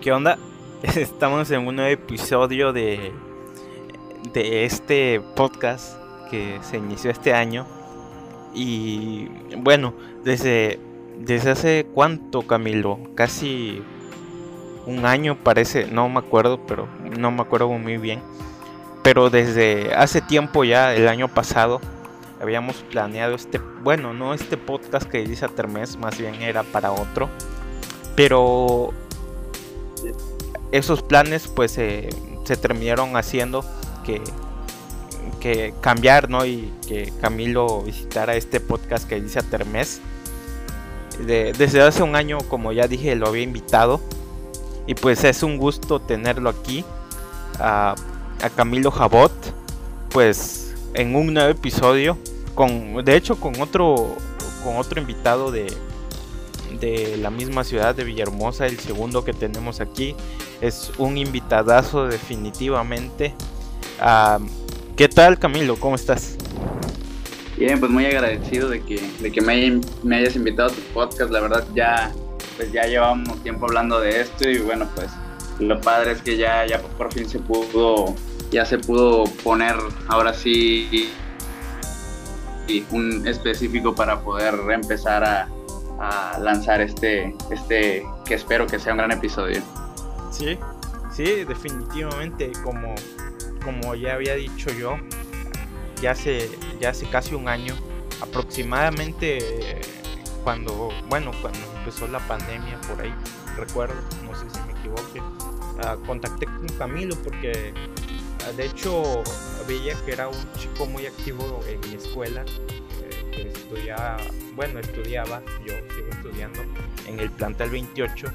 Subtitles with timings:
[0.00, 0.38] ¿Qué onda?
[0.82, 3.12] Estamos en un nuevo episodio de,
[4.32, 5.98] de este podcast
[6.30, 7.66] que se inició este año.
[8.54, 10.78] Y bueno, desde,
[11.18, 13.00] desde hace cuánto, Camilo?
[13.16, 13.82] Casi
[14.86, 16.86] un año parece, no me acuerdo, pero
[17.18, 18.20] no me acuerdo muy bien.
[19.02, 21.80] Pero desde hace tiempo ya, el año pasado,
[22.40, 27.28] habíamos planeado este, bueno, no este podcast que dice Termes, más bien era para otro.
[28.14, 28.92] Pero
[30.72, 32.10] esos planes pues se
[32.60, 33.64] terminaron haciendo
[34.04, 34.22] que,
[35.40, 36.44] que cambiar, ¿no?
[36.46, 40.00] Y que Camilo visitara este podcast que dice Termes.
[41.18, 44.00] desde hace un año, como ya dije, lo había invitado.
[44.86, 46.84] Y pues es un gusto tenerlo aquí.
[47.58, 47.94] A,
[48.42, 49.32] a Camilo Jabot.
[50.10, 52.16] Pues en un nuevo episodio.
[52.54, 54.16] Con, de hecho, con otro,
[54.64, 55.66] con otro invitado de,
[56.80, 60.14] de la misma ciudad de Villahermosa, el segundo que tenemos aquí.
[60.60, 63.34] Es un invitadazo definitivamente.
[64.96, 65.76] ¿Qué tal Camilo?
[65.76, 66.36] ¿Cómo estás?
[67.56, 71.30] Bien, pues muy agradecido de que, de que me, me, hayas invitado a tu podcast.
[71.30, 72.12] La verdad ya,
[72.56, 75.10] pues ya llevamos tiempo hablando de esto y bueno, pues
[75.58, 78.14] lo padre es que ya, ya por fin se pudo,
[78.52, 79.74] ya se pudo poner
[80.06, 81.10] ahora sí
[82.90, 85.48] un específico para poder empezar a,
[85.98, 89.62] a lanzar este, este que espero que sea un gran episodio.
[90.30, 90.58] Sí,
[91.12, 92.94] sí, definitivamente, como,
[93.64, 94.96] como ya había dicho yo,
[96.00, 96.48] ya hace,
[96.80, 97.74] ya hace casi un año,
[98.20, 99.80] aproximadamente
[100.44, 103.12] cuando, bueno, cuando empezó la pandemia por ahí,
[103.56, 107.74] recuerdo, no sé si me equivoque, uh, contacté con Camilo porque
[108.48, 109.22] uh, de hecho
[109.66, 112.44] veía que era un chico muy activo en mi escuela,
[113.42, 114.16] que estudiaba
[114.54, 116.60] bueno, estudiaba, yo sigo estudiando
[117.06, 118.26] en el plantel 28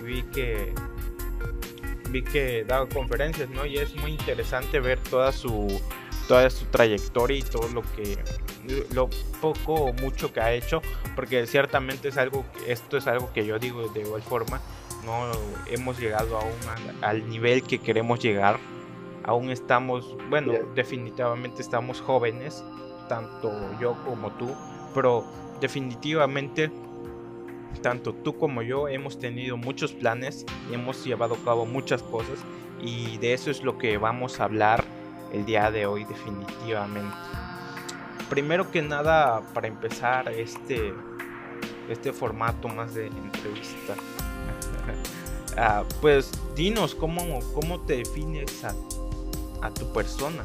[0.00, 0.74] y vi que
[2.10, 3.64] vi que daba conferencias, ¿no?
[3.64, 5.80] Y es muy interesante ver toda su
[6.28, 8.18] toda su trayectoria y todo lo que
[8.92, 9.08] lo
[9.40, 10.82] poco o mucho que ha hecho,
[11.16, 14.60] porque ciertamente es algo esto es algo que yo digo de igual forma,
[15.04, 15.30] no
[15.66, 16.52] hemos llegado aún
[17.00, 18.58] al nivel que queremos llegar.
[19.24, 22.64] Aún estamos, bueno, definitivamente estamos jóvenes,
[23.10, 24.54] tanto yo como tú,
[24.94, 25.24] pero
[25.60, 26.70] definitivamente
[27.82, 32.38] tanto tú como yo hemos tenido muchos planes, hemos llevado a cabo muchas cosas
[32.80, 34.84] y de eso es lo que vamos a hablar
[35.32, 37.16] el día de hoy definitivamente.
[38.28, 40.94] Primero que nada, para empezar este,
[41.88, 43.94] este formato más de entrevista,
[45.56, 48.72] ah, pues dinos cómo, cómo te defines a,
[49.62, 50.44] a tu persona.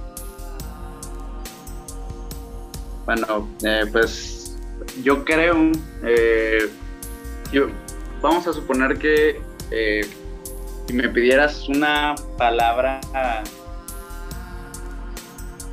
[3.06, 4.58] Bueno, eh, pues
[5.04, 5.72] yo creo,
[6.04, 6.70] eh,
[7.52, 7.68] yo,
[8.22, 10.08] vamos a suponer que eh,
[10.88, 13.00] si me pidieras una palabra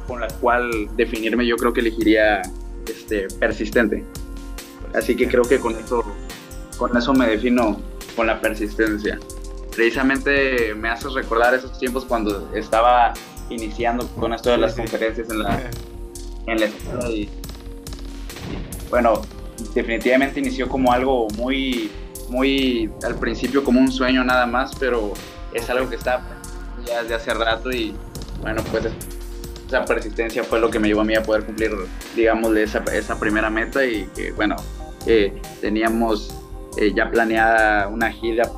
[0.07, 2.43] con la cual definirme, yo creo que elegiría
[2.87, 4.05] este, persistente.
[4.95, 6.05] Así que creo que con eso,
[6.77, 7.81] con eso me defino
[8.15, 9.19] con la persistencia.
[9.75, 13.15] Precisamente me hace recordar esos tiempos cuando estaba
[13.49, 15.71] iniciando con esto de las conferencias en la,
[16.47, 17.29] en la escuela y
[18.91, 19.23] bueno,
[19.75, 21.91] definitivamente inició como algo muy,
[22.29, 25.15] muy al principio como un sueño nada más, pero
[25.53, 26.23] es algo que está
[26.87, 27.95] ya desde hace rato y
[28.43, 28.87] bueno, pues
[29.67, 31.73] esa persistencia fue lo que me llevó a mí a poder cumplir,
[32.15, 34.57] digamos, esa, esa primera meta y que bueno,
[35.07, 36.35] eh, teníamos
[36.77, 38.51] eh, ya planeada una gira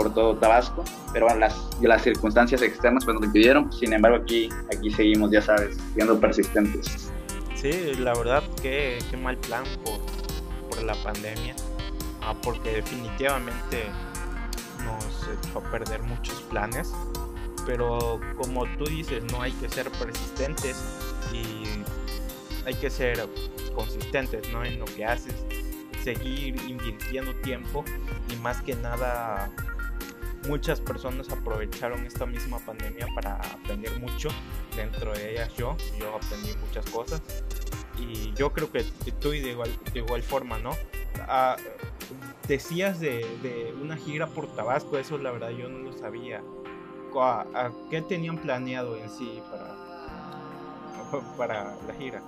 [0.00, 4.48] por todo Tabasco, pero bueno, las, las circunstancias externas pues nos impidieron, sin embargo aquí,
[4.74, 7.12] aquí seguimos, ya sabes, siendo persistentes.
[7.54, 11.54] Sí, la verdad que qué mal plan por, por la pandemia,
[12.22, 13.84] ah, porque definitivamente
[14.86, 16.94] nos echó a perder muchos planes,
[17.66, 20.82] pero como tú dices, no hay que ser persistentes
[21.30, 21.66] y
[22.66, 23.28] hay que ser
[23.74, 24.64] consistentes ¿no?
[24.64, 25.34] en lo que haces,
[26.02, 27.84] seguir invirtiendo tiempo
[28.32, 29.50] y más que nada
[30.48, 34.28] muchas personas aprovecharon esta misma pandemia para aprender mucho.
[34.76, 37.22] Dentro de ellas yo, yo aprendí muchas cosas.
[37.98, 38.84] Y yo creo que
[39.20, 40.70] tú y de igual, de igual forma, ¿no?
[41.28, 41.56] Ah,
[42.48, 46.42] decías de, una gira por Tabasco, eso la verdad yo no lo sabía.
[47.16, 52.22] ¿A, qué tenían planeado en sí para, para la gira?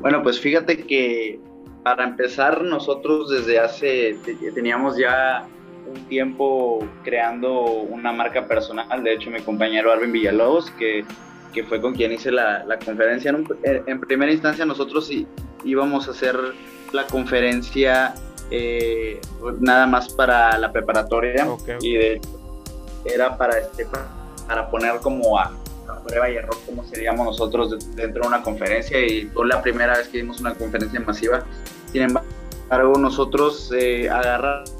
[0.00, 1.40] Bueno, pues fíjate que
[1.84, 4.18] para empezar nosotros desde hace,
[4.54, 5.46] teníamos ya
[5.94, 9.02] un tiempo creando una marca personal.
[9.02, 11.04] De hecho, mi compañero Arvin Villalobos, que,
[11.52, 13.46] que fue con quien hice la, la conferencia, en,
[13.86, 15.10] en, primera instancia nosotros
[15.64, 16.36] íbamos a hacer
[16.92, 18.14] la conferencia
[18.50, 19.20] eh,
[19.60, 21.46] nada más para la preparatoria
[21.80, 22.20] y de
[23.04, 23.86] era para, este,
[24.46, 25.52] para poner como a,
[26.06, 30.08] prueba y error cómo seríamos nosotros dentro de una conferencia y fue la primera vez
[30.08, 31.44] que dimos una conferencia masiva.
[31.92, 34.70] Sin embargo, nosotros eh, agarramos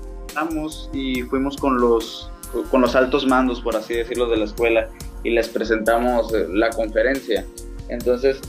[0.92, 2.30] y fuimos con los,
[2.70, 4.88] con los altos mandos, por así decirlo, de la escuela
[5.22, 7.44] y les presentamos eh, la conferencia.
[7.88, 8.40] Entonces,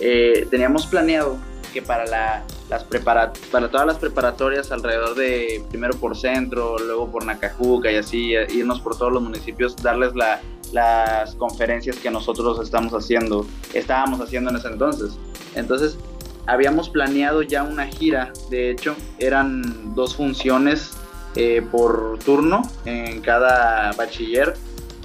[0.00, 1.36] eh, teníamos planeado
[1.72, 7.10] que para, la, las prepara para todas las preparatorias alrededor de, primero por Centro, luego
[7.10, 10.40] por Nacajuca y así, irnos por todos los municipios, darles la,
[10.72, 15.16] las conferencias que nosotros estamos haciendo, estábamos haciendo en ese entonces.
[15.54, 15.96] Entonces,
[16.46, 20.92] habíamos planeado ya una gira, de hecho, eran dos funciones
[21.36, 24.54] eh, por turno en cada bachiller.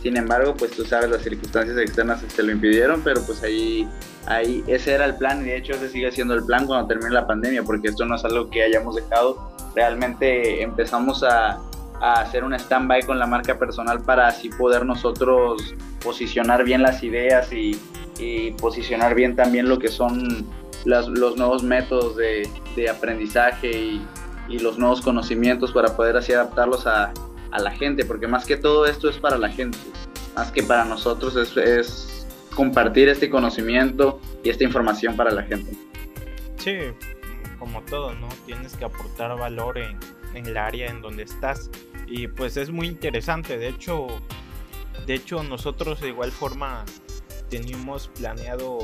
[0.02, 3.90] Sin embargo, pues tú sabes, las circunstancias externas se lo impidieron, pero pues ahí,
[4.28, 7.12] ahí ese era el plan y de hecho ese sigue siendo el plan cuando termine
[7.12, 9.52] la pandemia, porque esto no es algo que hayamos dejado.
[9.76, 11.60] Realmente empezamos a,
[12.02, 17.04] a hacer un stand-by con la marca personal para así poder nosotros posicionar bien las
[17.04, 17.80] ideas y,
[18.62, 20.46] posicionar bien también lo que son
[20.86, 24.02] los nuevos métodos de, aprendizaje y,
[24.48, 27.14] los nuevos conocimientos para poder así adaptarlos a,
[27.58, 29.78] la gente, porque más que todo esto es para la gente,
[30.36, 35.72] más que para nosotros es, compartir este conocimiento y esta información para la gente.
[36.58, 36.80] Sí,
[37.58, 38.28] como todo, ¿no?
[38.46, 39.98] Tienes que aportar valor en,
[40.34, 41.70] en el área en donde estás
[42.08, 44.08] y pues es muy interesante de hecho
[45.06, 46.86] de hecho nosotros de igual forma
[47.50, 48.80] teníamos planeado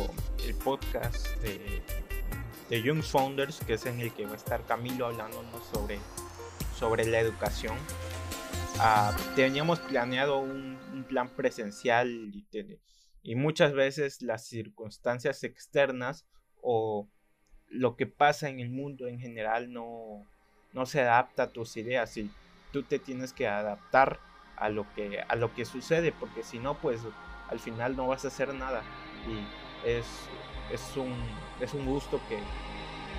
[0.45, 1.81] el podcast de,
[2.71, 5.99] de Young Founders que es en el que va a estar Camilo hablándonos sobre
[6.75, 7.77] sobre la educación
[8.79, 10.71] ah, teníamos planeado un,
[11.07, 12.45] plan presencial y,
[13.23, 16.25] y muchas veces las circunstancias externas
[16.61, 17.09] o
[17.67, 20.25] lo que pasa en el mundo en general no,
[20.73, 22.29] no se adapta a tus ideas y
[22.71, 24.19] tú te tienes que adaptar
[24.57, 27.01] a lo que, a lo que sucede, porque si no, pues
[27.49, 28.83] al final no vas a hacer nada.
[29.27, 30.05] Y es,
[30.71, 31.13] es, un,
[31.59, 32.39] es un gusto que,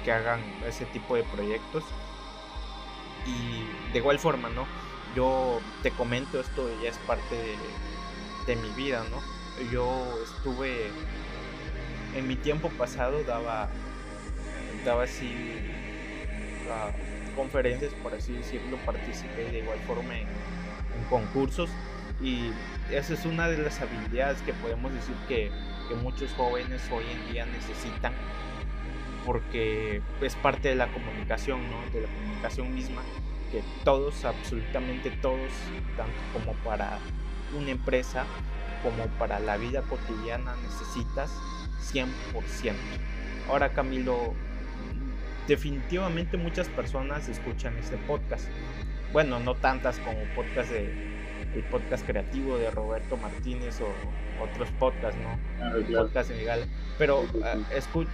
[0.04, 1.84] que hagan ese tipo de proyectos.
[3.26, 4.66] Y de igual forma, ¿no?
[5.14, 7.56] Yo te comento, esto ya es parte de,
[8.46, 9.20] de mi vida, ¿no?
[9.70, 10.90] Yo estuve,
[12.14, 13.70] en mi tiempo pasado daba,
[14.84, 15.60] daba así...
[16.68, 16.92] Ah,
[17.34, 20.28] conferencias, por así decirlo, participé de igual forma en,
[21.08, 21.70] concursos
[22.20, 22.52] y
[22.90, 25.50] esa es una de las habilidades que podemos decir que,
[25.92, 28.12] que, muchos jóvenes hoy en día necesitan
[29.24, 31.80] porque es parte de la comunicación, ¿no?
[31.92, 33.02] de la comunicación misma,
[33.52, 35.52] que todos, absolutamente todos,
[35.96, 36.98] tanto como para
[37.56, 38.24] una empresa
[38.82, 41.30] como para la vida cotidiana necesitas
[41.92, 42.72] 100%.
[43.48, 44.34] Ahora Camilo,
[45.46, 48.48] definitivamente muchas personas escuchan este podcast.
[49.12, 51.11] Bueno, no tantas como podcast de
[51.54, 55.38] el podcast creativo de Roberto Martínez o otros podcasts, ¿no?
[55.64, 56.66] Ah, podcast legal.
[56.98, 57.56] Pero ah,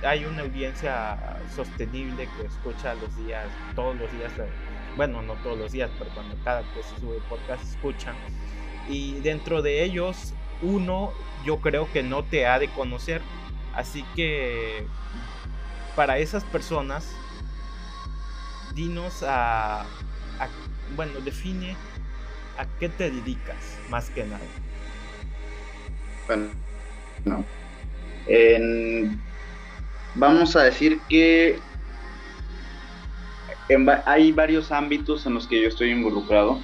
[0.02, 4.32] hay una audiencia sostenible que escucha los días, todos los días,
[4.96, 8.16] bueno, no todos los días, pero cuando cada vez se sube podcast escuchan.
[8.88, 11.12] Y dentro de ellos, uno
[11.44, 13.22] yo creo que no te ha de conocer.
[13.74, 14.86] Así que
[15.94, 17.14] para esas personas,
[18.74, 19.84] dinos a,
[20.96, 21.76] bueno, define
[22.58, 24.40] a qué te dedicas más que nada.
[26.26, 26.50] Bueno,
[27.24, 27.44] no.
[30.14, 31.58] vamos a decir que
[34.04, 36.60] hay varios ámbitos en los que yo estoy involucrado.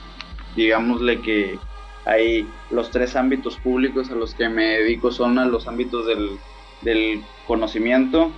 [0.56, 1.58] Digámosle que
[2.04, 6.38] hay los tres ámbitos públicos a los que me dedico son a los ámbitos del,
[6.82, 8.32] del conocimiento,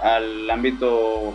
[0.00, 1.34] al ámbito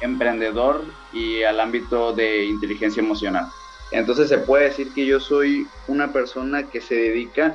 [0.00, 3.48] emprendedor y al ámbito de inteligencia emocional.
[3.90, 7.54] Entonces se puede decir que yo soy una persona que se dedica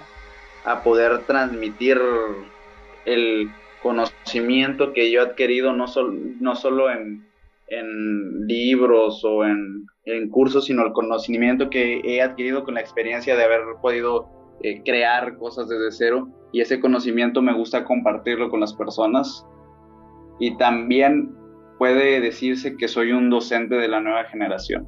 [0.65, 1.99] a poder transmitir
[3.05, 3.49] el
[3.81, 5.85] conocimiento que yo he adquirido no,
[6.39, 7.27] no solo en,
[8.47, 9.87] libros o en,
[10.29, 14.27] cursos, sino el conocimiento que he adquirido con la experiencia de haber podido
[14.61, 19.45] eh, crear cosas desde cero y ese conocimiento me gusta compartirlo con las personas
[20.39, 21.33] y también
[21.79, 24.87] puede decirse que soy un docente de la nueva generación.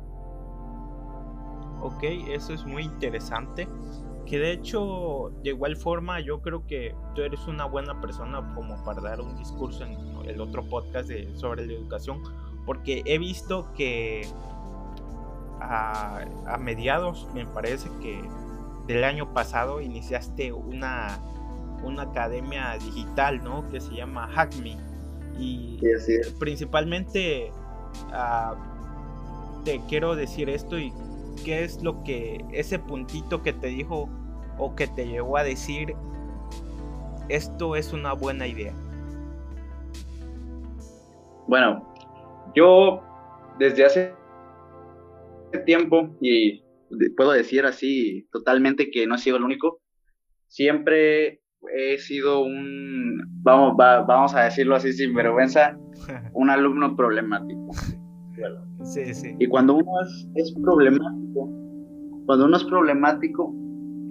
[1.85, 3.67] Ok, eso es muy interesante.
[4.25, 8.83] Que de hecho, de igual forma, yo creo que tú eres una buena persona como
[8.83, 9.95] para dar un discurso en
[10.27, 12.23] el otro podcast de, sobre la educación,
[12.65, 14.27] porque he visto que
[15.61, 18.19] a, a mediados, me parece que
[18.87, 21.19] del año pasado, iniciaste una,
[21.83, 23.69] una academia digital, ¿no?
[23.69, 24.77] Que se llama Hackme
[25.37, 25.79] y
[26.39, 27.51] principalmente
[28.11, 28.55] ah,
[29.63, 30.93] te quiero decir esto y
[31.45, 34.09] qué es lo que ese puntito que te dijo
[34.57, 35.93] o que te llegó a decir
[37.29, 38.73] esto es una buena idea.
[41.47, 41.93] Bueno,
[42.55, 43.01] yo
[43.59, 44.15] desde hace
[45.65, 46.63] tiempo y
[47.15, 49.81] puedo decir así totalmente que no he sido el único,
[50.47, 51.41] siempre
[51.75, 55.77] he sido un, vamos, vamos a decirlo así sin vergüenza,
[56.33, 57.69] un alumno problemático.
[58.85, 59.35] Sí, sí.
[59.39, 59.91] Y cuando uno
[60.35, 61.49] es, problemático,
[62.25, 63.53] cuando uno es problemático,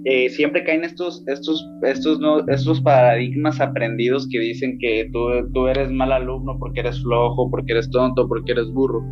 [0.04, 5.20] eh, siempre caen estos, estos, estos, no, estos paradigmas aprendidos que dicen que tú,
[5.52, 9.02] tú eres mal alumno porque eres flojo, porque eres tonto, porque eres burro.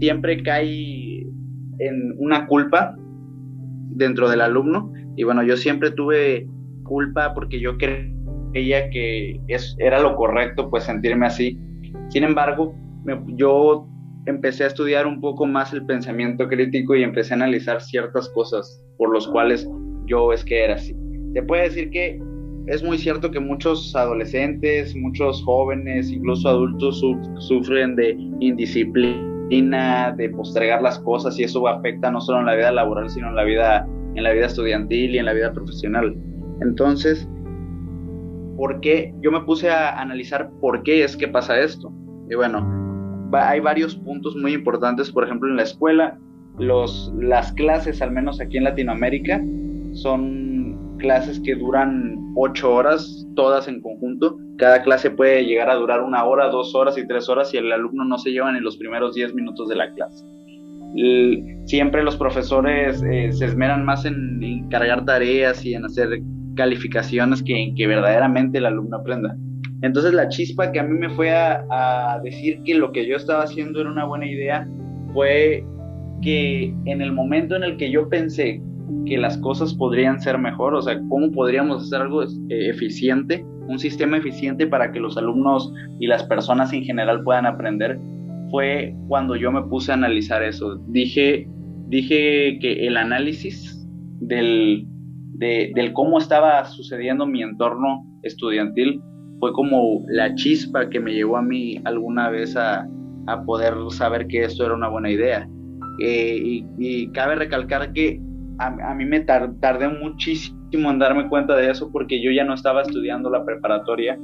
[0.00, 1.26] Siempre cae
[1.80, 2.96] en una culpa
[3.90, 4.92] dentro del alumno.
[5.16, 6.48] Y bueno, yo siempre tuve
[6.84, 11.58] culpa porque yo creía que es, era lo correcto, pues sentirme así.
[12.08, 12.74] Sin embargo,
[13.36, 13.88] yo
[14.28, 18.82] empecé a estudiar un poco más el pensamiento crítico y empecé a analizar ciertas cosas
[18.98, 19.66] por los cuales
[20.06, 20.94] yo es que era así.
[21.32, 22.20] Se puede decir que
[22.66, 27.02] es muy cierto que muchos adolescentes, muchos jóvenes, incluso adultos
[27.38, 32.70] sufren de indisciplina, de postergar las cosas y eso afecta no solo en la vida
[32.70, 36.14] laboral, sino en la vida en la vida estudiantil y en la vida profesional.
[36.60, 37.26] Entonces,
[38.56, 39.14] ¿por qué?
[39.22, 41.92] Yo me puse a analizar por qué es que pasa esto.
[42.28, 42.87] Y bueno,
[43.32, 46.18] hay varios puntos muy importantes, por ejemplo, en la escuela,
[46.58, 49.42] los, las clases, al menos aquí en Latinoamérica,
[49.92, 54.36] son clases que duran ocho horas, todas en conjunto.
[54.58, 57.70] Cada clase puede llegar a durar una hora, dos horas y tres horas y el
[57.72, 60.24] alumno no se lleva en los primeros diez minutos de la clase.
[61.66, 66.08] Siempre los profesores eh, se esmeran más en, en cargar tareas y en hacer
[66.56, 69.36] calificaciones que, que verdaderamente el alumno aprenda.
[69.82, 73.44] Entonces la chispa que a mí me fue a, decir que lo que yo estaba
[73.44, 74.68] haciendo era una buena idea
[75.12, 75.64] fue
[76.22, 78.60] que en el momento en el que yo pensé
[79.06, 83.78] que las cosas podrían ser mejor, o sea, cómo podríamos hacer algo eh, eficiente, un
[83.78, 87.98] sistema eficiente para que los alumnos y las personas en general puedan aprender,
[88.50, 90.78] fue cuando yo me puse a analizar eso.
[90.88, 91.46] Dije,
[91.86, 93.86] dije que el análisis
[94.20, 94.86] del,
[95.34, 99.02] de, del cómo estaba sucediendo mi entorno estudiantil
[99.40, 102.88] fue como la chispa que me llevó a mí alguna vez a,
[103.28, 105.48] a poder saber que esto era una buena idea.
[106.00, 108.20] Eh, y, cabe recalcar que
[108.58, 112.82] a, mí me tardé muchísimo en darme cuenta de eso porque yo ya no estaba
[112.82, 114.18] estudiando la preparatoria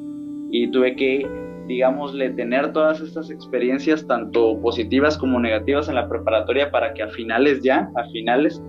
[0.51, 1.27] y tuve que,
[1.67, 7.09] digámosle, tener todas estas experiencias, tanto positivas como negativas en la preparatoria para que a
[7.09, 8.63] finales ya, a finales,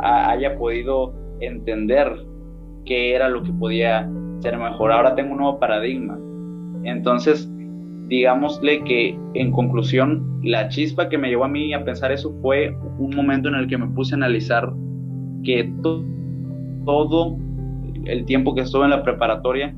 [0.00, 2.14] haya podido entender
[2.84, 4.08] qué era lo que podía
[4.40, 4.92] ser mejor.
[4.92, 6.18] Ahora tengo un nuevo paradigma.
[6.84, 7.50] Entonces,
[8.08, 12.76] digámosle que en conclusión, la chispa que me llevó a mí a pensar eso fue
[12.98, 14.72] un momento en el que me puse a analizar
[15.44, 17.38] que todo
[18.04, 19.74] el tiempo que estuve en la preparatoria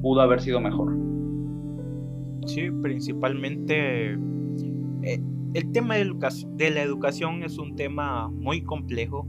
[0.00, 0.96] pudo haber sido mejor.
[2.46, 4.14] Sí, principalmente
[5.02, 5.20] eh,
[5.54, 9.28] el tema de la educación es un tema muy complejo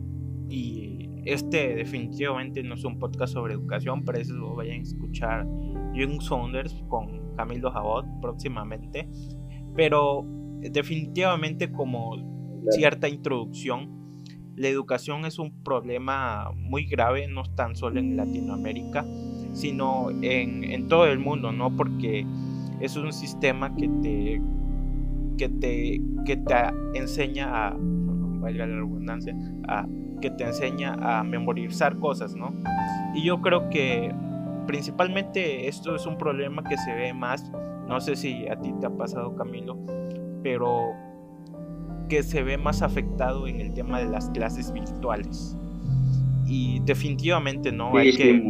[0.50, 0.93] y
[1.26, 5.48] este definitivamente no es un podcast sobre educación, pero eso vayan a escuchar
[5.94, 9.08] Young Saunders con Camilo Jabot próximamente.
[9.76, 10.26] Pero
[10.60, 14.04] definitivamente como cierta introducción,
[14.56, 19.06] la educación es un problema muy grave, no tan solo en Latinoamérica,
[19.54, 21.76] sino en, en todo el mundo, ¿no?
[21.76, 22.26] Porque
[22.80, 24.42] es un sistema que te,
[25.38, 26.56] que te, que te
[26.94, 29.36] enseña a, valga la redundancia,
[29.68, 29.88] a
[30.24, 32.54] que te enseña a memorizar cosas, ¿no?
[33.14, 34.10] Y yo creo que
[34.66, 37.52] principalmente esto es un problema que se ve más,
[37.90, 39.78] no sé si a ti te ha pasado Camilo,
[40.42, 40.94] pero
[42.08, 45.58] que se ve más afectado en el tema de las clases virtuales.
[46.46, 48.42] Y definitivamente no hay que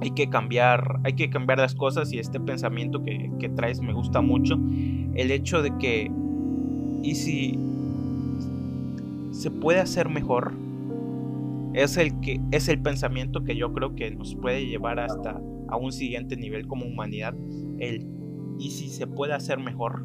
[0.00, 3.92] hay que cambiar, hay que cambiar las cosas y este pensamiento que, que traes me
[3.92, 4.58] gusta mucho.
[5.14, 6.10] El hecho de que
[7.02, 7.67] y si
[9.38, 10.52] se puede hacer mejor
[11.72, 15.76] es el que es el pensamiento que yo creo que nos puede llevar hasta a
[15.76, 17.34] un siguiente nivel como humanidad
[17.78, 18.04] el
[18.58, 20.04] y si se puede hacer mejor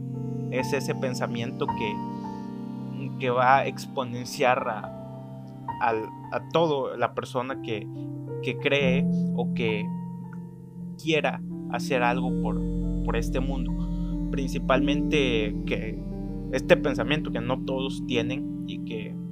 [0.51, 5.03] es ese pensamiento que, que va a exponenciar a,
[6.31, 7.87] a, toda la persona que,
[8.43, 9.03] que cree
[9.35, 9.83] o que
[11.01, 12.61] quiera hacer algo por,
[13.03, 13.71] por este mundo.
[14.29, 15.99] Principalmente que
[16.51, 19.22] este pensamiento que no todos tienen y que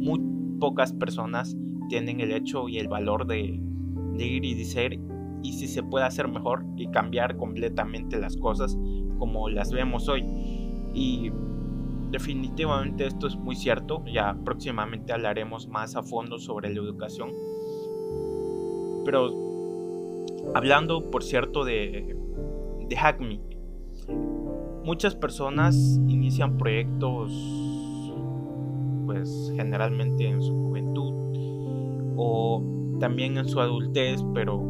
[0.00, 0.20] muy
[0.58, 1.56] pocas personas
[1.88, 3.60] tienen el hecho y el valor de,
[4.18, 5.00] ir y decir
[5.42, 8.78] y si se puede hacer mejor y cambiar completamente las cosas
[9.18, 10.22] como las vemos hoy.
[10.94, 11.30] Y
[12.10, 14.04] definitivamente esto es muy cierto.
[14.06, 17.30] Ya próximamente hablaremos más a fondo sobre la educación.
[19.04, 19.30] Pero
[20.54, 22.16] hablando, por cierto, de,
[22.88, 23.40] de Hackme,
[24.84, 27.32] muchas personas inician proyectos,
[29.10, 31.12] pues generalmente en su juventud
[32.16, 32.62] o
[33.00, 34.62] también en su adultez, pero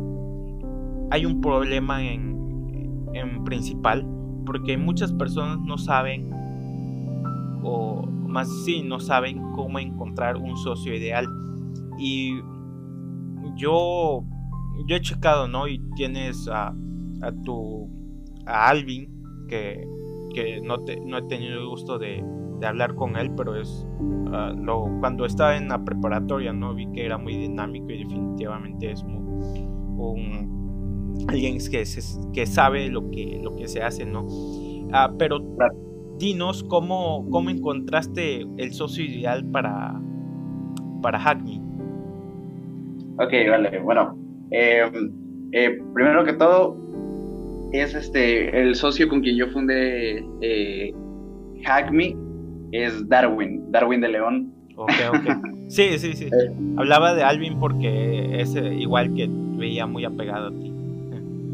[1.11, 4.07] hay un problema en, en principal
[4.47, 6.31] porque muchas personas no saben
[7.63, 11.27] o más sí no saben cómo encontrar un socio ideal.
[11.99, 12.33] Y
[13.57, 14.25] yo
[14.87, 16.75] yo he checado no y tienes a,
[17.21, 17.91] a tu
[18.47, 19.87] a Alvin que,
[20.35, 22.25] que no, te, no he tenido el gusto de,
[22.61, 23.87] de hablar con él pero es
[24.33, 28.93] ah, lo, cuando estaba en la preparatoria no vi que era muy dinámico y definitivamente
[28.93, 29.19] es un,
[31.29, 31.85] alguien que,
[32.33, 34.27] que sabe lo que, lo que se hace no
[34.93, 35.41] ah, pero
[36.21, 39.99] dinos cómo, cómo encontraste el socio ideal para,
[41.03, 41.61] para Hackney.
[43.17, 44.17] Ok, vale, bueno.
[44.51, 44.91] Eh,
[45.53, 46.77] eh, primero que todo,
[47.73, 50.93] es este el socio con quien yo fundé eh,
[51.65, 52.17] Hackme
[52.73, 54.53] es Darwin, Darwin de León.
[54.77, 55.51] Ok, ok.
[55.69, 56.25] Sí, sí, sí.
[56.33, 56.53] Eh.
[56.77, 60.73] Hablaba de Alvin porque es igual que veía muy apegado a ti.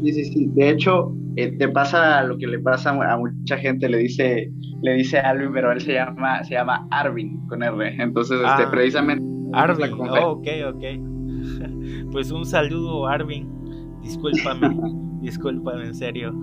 [0.03, 0.49] Sí, sí, sí.
[0.53, 5.19] De hecho, te pasa lo que le pasa a mucha gente, le dice le dice
[5.19, 7.95] Alvin, pero él se llama, se llama Arvin con R.
[8.01, 9.23] Entonces, este, ah, precisamente.
[9.53, 10.83] Arvin, oh, ok, ok.
[12.11, 13.47] Pues un saludo, Arvin.
[14.01, 14.77] Discúlpame,
[15.21, 16.33] discúlpame, en serio.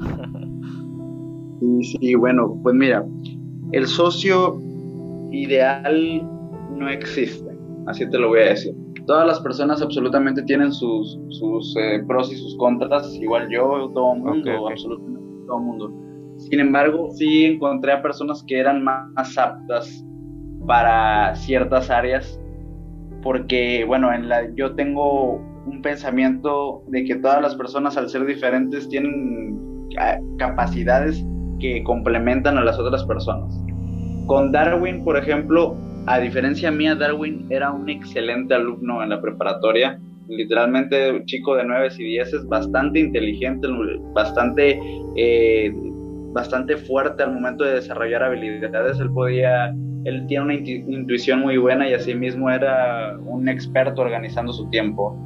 [1.61, 3.05] sí, sí, bueno, pues mira,
[3.73, 4.61] el socio
[5.43, 6.23] ideal
[6.71, 7.51] no existe,
[7.87, 8.75] así te lo voy a decir.
[9.07, 14.15] Todas las personas absolutamente tienen sus, sus eh, pros y sus contras, igual yo, todo
[14.15, 16.05] el mundo, absolutamente todo el mundo
[16.37, 20.05] sin embargo, sí encontré a personas que eran más aptas
[20.67, 22.41] para ciertas áreas,
[23.23, 28.27] porque, bueno, en la, yo tengo un pensamiento de que todas las personas al ser
[28.27, 29.59] diferentes tienen
[29.99, 31.25] ah, capacidades
[31.61, 33.63] que complementan a las otras personas.
[34.27, 40.01] Con Darwin, por ejemplo, a diferencia mía, Darwin era un excelente alumno en la preparatoria,
[40.29, 43.69] literalmente un chico de 9 y 10, bastante inteligente,
[44.15, 44.81] bastante
[45.17, 45.73] eh,
[46.35, 48.99] bastante fuerte al momento de desarrollar habilidades.
[49.01, 49.69] Él podía,
[50.05, 55.17] él tiene una intuición muy buena y asimismo era un experto organizando su tiempo.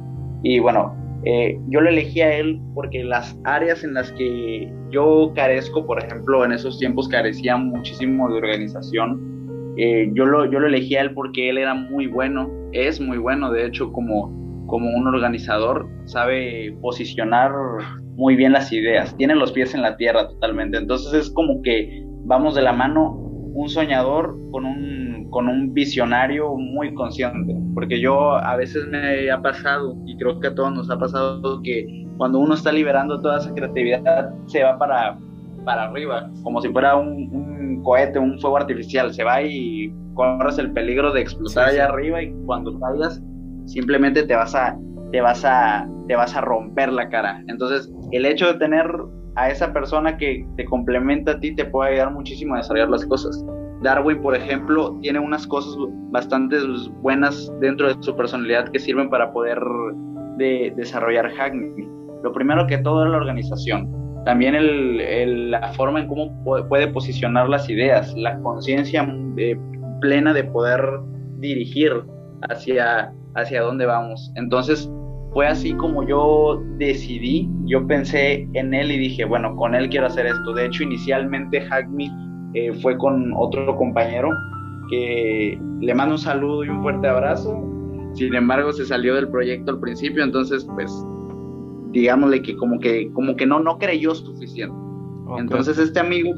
[0.43, 5.31] Y bueno, eh, yo lo elegí a él porque las áreas en las que yo
[5.35, 9.73] carezco, por ejemplo, en esos tiempos carecía muchísimo de organización.
[9.77, 13.17] Eh, yo, lo, yo lo elegí a él porque él era muy bueno, es muy
[13.17, 17.51] bueno, de hecho, como, como un organizador, sabe posicionar
[18.15, 20.77] muy bien las ideas, tiene los pies en la tierra totalmente.
[20.77, 23.11] Entonces es como que vamos de la mano
[23.53, 27.55] un soñador con un, con un visionario muy consciente.
[27.73, 31.61] Porque yo a veces me ha pasado, y creo que a todos nos ha pasado,
[31.63, 35.17] que cuando uno está liberando toda esa creatividad, se va para,
[35.65, 39.13] para arriba, como si fuera un, un cohete, un fuego artificial.
[39.13, 43.21] Se va y corres el peligro de explotar allá arriba y cuando salgas
[43.65, 44.77] simplemente te vas a
[45.11, 47.43] te vas a, te vas a romper la cara.
[47.47, 48.85] Entonces, el hecho de tener
[49.35, 53.05] a esa persona que te complementa a ti te puede ayudar muchísimo a desarrollar las
[53.05, 53.43] cosas.
[53.81, 55.75] Darwin, por ejemplo, tiene unas cosas
[56.11, 56.57] bastante
[57.01, 59.59] buenas dentro de su personalidad que sirven para poder
[60.37, 61.87] de, desarrollar Hackney.
[62.23, 63.89] Lo primero que todo es la organización.
[64.25, 69.57] También la forma en cómo puede posicionar las ideas, la conciencia eh,
[70.01, 70.81] plena de poder
[71.37, 72.03] dirigir
[72.49, 74.31] hacia, hacia dónde vamos.
[74.35, 74.91] Entonces,
[75.31, 80.07] fue así como yo decidí, yo pensé en él y dije, bueno, con él quiero
[80.07, 80.53] hacer esto.
[80.53, 82.11] De hecho, inicialmente Hackme
[82.53, 84.29] eh, fue con otro compañero
[84.89, 87.63] que le mando un saludo y un fuerte abrazo.
[88.13, 90.91] Sin embargo, se salió del proyecto al principio, entonces, pues,
[91.91, 94.75] digámosle que como que, como que no, no creyó suficiente.
[95.37, 96.33] Entonces, este amigo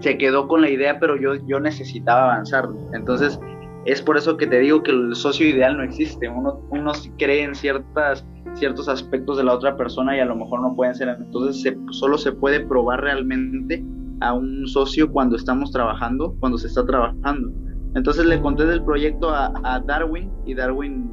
[0.00, 2.68] se quedó con la idea, pero yo, yo necesitaba avanzar.
[2.92, 3.38] Entonces,
[3.84, 6.28] es por eso que te digo que el socio ideal no existe.
[6.28, 10.60] Uno, uno cree en ciertas, ciertos aspectos de la otra persona y a lo mejor
[10.60, 11.08] no pueden ser.
[11.08, 13.84] Entonces solo se puede probar realmente
[14.20, 17.52] a un socio cuando estamos trabajando, cuando se está trabajando.
[17.94, 21.10] Entonces le conté del proyecto a, Darwin y Darwin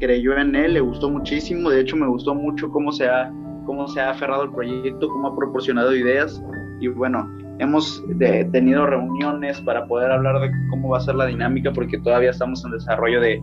[0.00, 1.70] creyó en él, le gustó muchísimo.
[1.70, 3.32] De hecho me gustó mucho cómo se ha,
[3.64, 6.42] cómo se ha aferrado el proyecto, cómo ha proporcionado ideas.
[6.80, 7.26] Y bueno,
[7.58, 8.04] Hemos
[8.52, 12.62] tenido reuniones para poder hablar de cómo va a ser la dinámica porque todavía estamos
[12.64, 13.40] en desarrollo de,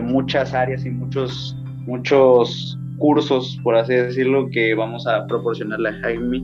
[0.00, 6.42] muchas áreas y muchos, muchos cursos, por así decirlo, que vamos a proporcionarle a Jaime.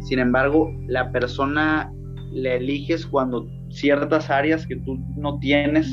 [0.00, 1.92] Sin embargo, la persona
[2.32, 5.90] le eliges cuando ciertas áreas que tú no tienes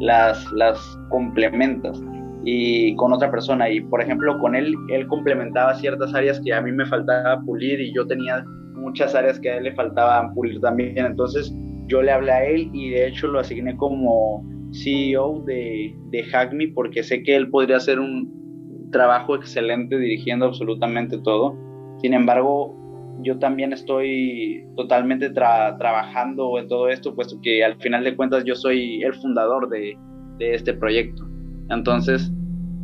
[0.00, 2.00] las, las complementas
[2.44, 3.68] y con otra persona.
[3.70, 7.80] Y por ejemplo, con él, él complementaba ciertas áreas que a mí me faltaba pulir
[7.80, 10.98] y yo tenía muchas áreas que a él le faltaban pulir también.
[10.98, 11.54] Entonces
[11.86, 16.68] yo le hablé a él y de hecho lo asigné como CEO de, de Hackme
[16.74, 21.56] porque sé que él podría hacer un trabajo excelente dirigiendo absolutamente todo.
[22.00, 22.76] Sin embargo,
[23.22, 28.54] yo también estoy totalmente trabajando en todo esto, puesto que al final de cuentas yo
[28.54, 29.96] soy el fundador de,
[30.38, 31.26] de este proyecto.
[31.70, 32.32] Entonces,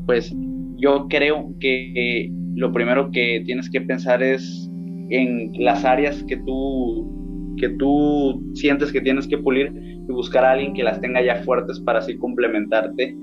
[0.07, 0.35] pues
[0.77, 4.71] yo creo que lo primero que tienes que pensar es
[5.11, 10.53] en las áreas que tú, que tú sientes que tienes que pulir y buscar a
[10.53, 13.17] alguien que las tenga ya fuertes para así complementarte.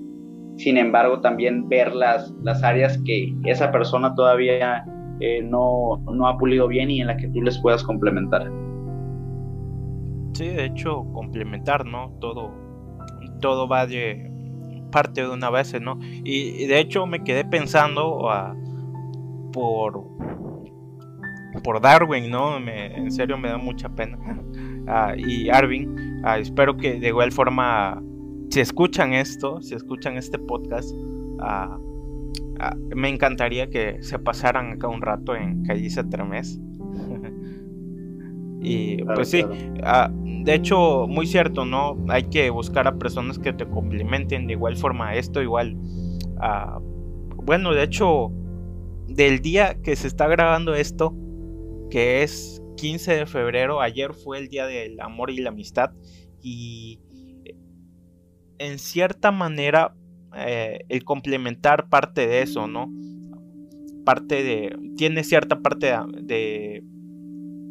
[0.57, 4.83] Sin embargo, también ver las, las áreas que esa persona todavía
[5.21, 8.51] eh, no, no ha pulido bien y en la que tú les puedas complementar.
[10.33, 12.11] Sí, de hecho, complementar, ¿no?
[12.19, 12.51] Todo,
[13.39, 14.31] todo va de
[14.91, 15.99] parte de una vez, ¿no?
[16.01, 18.55] Y, de hecho me quedé pensando ah,
[19.53, 20.03] por
[21.63, 22.57] por Darwin, ¿no?
[22.57, 24.17] en serio me da mucha pena.
[24.87, 28.01] Ah, y Arvin, ah, espero que de igual forma,
[28.49, 30.95] si escuchan esto, si escuchan este podcast,
[32.95, 36.59] me encantaría que se pasaran acá un rato en Calliza Tremés.
[38.61, 39.43] y pues sí,
[39.83, 41.97] ah, de hecho, muy cierto, ¿no?
[42.09, 45.15] Hay que buscar a personas que te complementen de igual forma.
[45.15, 45.77] Esto igual,
[46.39, 46.79] ah,
[47.43, 48.31] bueno, de hecho,
[49.07, 51.15] del día que se está grabando esto,
[51.89, 55.91] que es 15 de febrero, ayer fue el día del amor y la amistad.
[56.41, 56.99] Y
[58.57, 59.95] en cierta manera
[60.35, 62.91] eh, el complementar parte de eso, ¿no?
[64.05, 66.83] Parte de, tiene cierta parte de,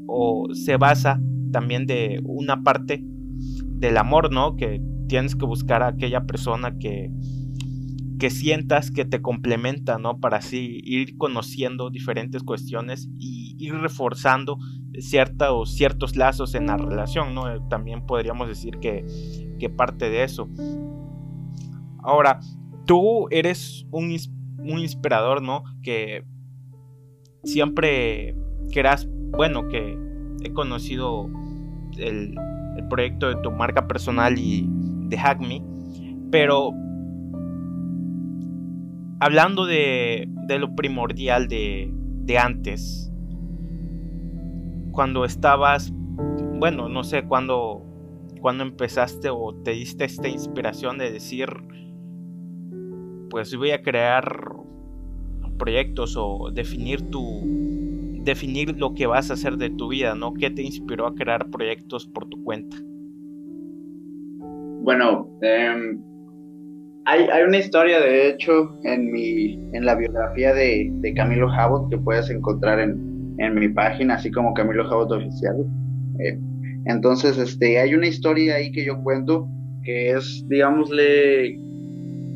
[0.07, 1.21] o se basa
[1.53, 4.57] también de una parte del amor, ¿no?
[4.57, 7.11] Que tienes que buscar a aquella persona que,
[8.19, 10.21] que sientas que te complementa, ¿no?
[10.21, 14.59] Para así ir conociendo diferentes cuestiones y ir reforzando
[14.99, 17.67] ciertos, ciertos lazos en la relación, ¿no?
[17.69, 19.05] También podríamos decir que,
[19.59, 20.49] que parte de eso.
[22.03, 22.41] Ahora,
[22.87, 25.65] tú eres un, inspirador, ¿no?
[25.83, 26.25] Que
[27.45, 28.37] siempre
[28.73, 29.99] querás, bueno, que
[30.43, 31.29] he conocido
[31.97, 32.35] el,
[32.89, 34.67] proyecto de tu marca personal y
[35.09, 35.63] de Hackme,
[36.31, 36.73] pero
[39.21, 41.93] hablando de, de lo primordial de,
[42.25, 43.13] de antes,
[44.93, 45.93] cuando estabas,
[46.59, 47.83] bueno, no sé, cuando,
[48.41, 51.49] cuando empezaste o te diste esta inspiración de decir,
[53.31, 54.25] pues voy a crear
[55.59, 57.23] proyectos o definir tu
[58.25, 60.35] definir lo que vas a hacer de tu vida, ¿no?
[60.35, 62.77] ¿Qué te inspiró a crear proyectos por tu cuenta?
[64.83, 66.03] Bueno, em,
[67.07, 72.29] hay, una historia, de hecho, en mi en la biografía de, Camilo Jabot que puedes
[72.31, 75.57] encontrar en, en, mi página, así como Camilo Jabot Oficial.
[76.19, 76.39] Eh,
[76.87, 79.49] entonces, este, hay una historia ahí que yo cuento
[79.83, 81.59] que es, digámosle,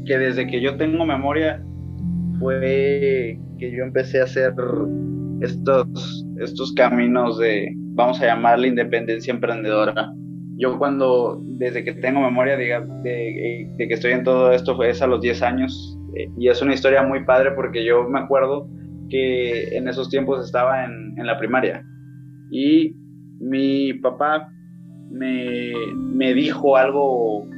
[0.07, 1.63] que desde que yo tengo memoria
[2.39, 4.55] fue que yo empecé a hacer
[5.41, 10.13] estos, estos caminos de, vamos a llamarle independencia emprendedora.
[10.57, 12.67] Yo cuando, desde que tengo memoria de,
[13.03, 15.99] de, que estoy en todo esto, fue a los 10 años.
[16.17, 18.69] Eh, y es una historia muy padre porque yo me acuerdo
[19.11, 21.85] que en esos tiempos estaba en, en la primaria.
[22.51, 22.95] Y
[23.41, 24.49] mi papá
[25.11, 27.49] me, me dijo algo,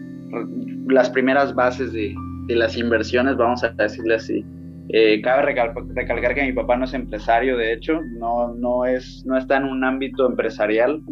[0.89, 2.15] las primeras bases de,
[2.47, 4.45] de las inversiones, vamos a decirle así.
[4.89, 9.37] Eh, cabe recalcar que mi papá no es empresario, de hecho, no, no, es, no
[9.37, 11.03] está en un ámbito empresarial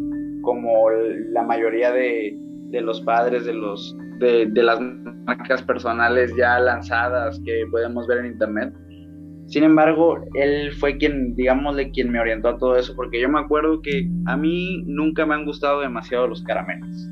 [0.43, 0.91] como
[1.33, 2.37] la mayoría de,
[2.75, 8.27] de los padres de, los, de, las marcas personales ya lanzadas que podemos ver en
[8.27, 8.75] internet.
[9.47, 13.41] Sin embargo, él fue quien, digámosle, quien me orientó a todo eso, porque yo me
[13.41, 17.09] acuerdo que a mí nunca me han gustado demasiado los caramelos.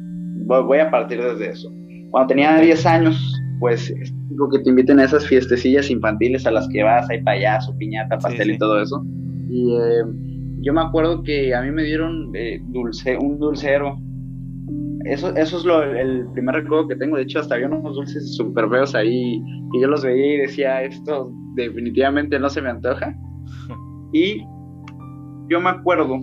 [0.46, 1.72] Voy a partir desde eso.
[2.12, 6.50] Cuando tenía 10 años, pues es digo que te inviten a esas fiestecillas infantiles a
[6.50, 9.02] las que vas, hay payaso, piñata, pastel y todo eso.
[9.48, 10.04] Y eh,
[10.60, 13.98] yo me acuerdo que a mí me dieron eh, dulce, un dulcero.
[15.04, 17.16] Eso, eso es lo, el primer recuerdo que tengo.
[17.16, 20.82] De hecho, hasta había unos dulces súper feos ahí y yo los veía y decía,
[20.82, 23.14] esto definitivamente no se me antoja.
[24.14, 24.42] Y
[25.48, 26.20] yo me acuerdo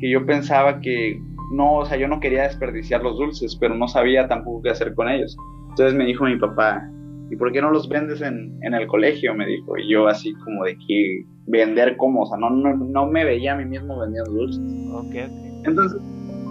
[0.00, 1.16] que yo pensaba que
[1.52, 4.94] no, o sea, yo no quería desperdiciar los dulces, pero no sabía tampoco qué hacer
[4.94, 5.36] con ellos.
[5.70, 6.82] Entonces me dijo mi papá,
[7.30, 9.34] ¿y por qué no los vendes en, en el colegio?
[9.34, 13.06] Me dijo, y yo así como de que vender como, o sea, no, no, no
[13.06, 14.62] me veía a mí mismo vendiendo dulces.
[15.06, 15.26] Okay,
[15.64, 16.00] Entonces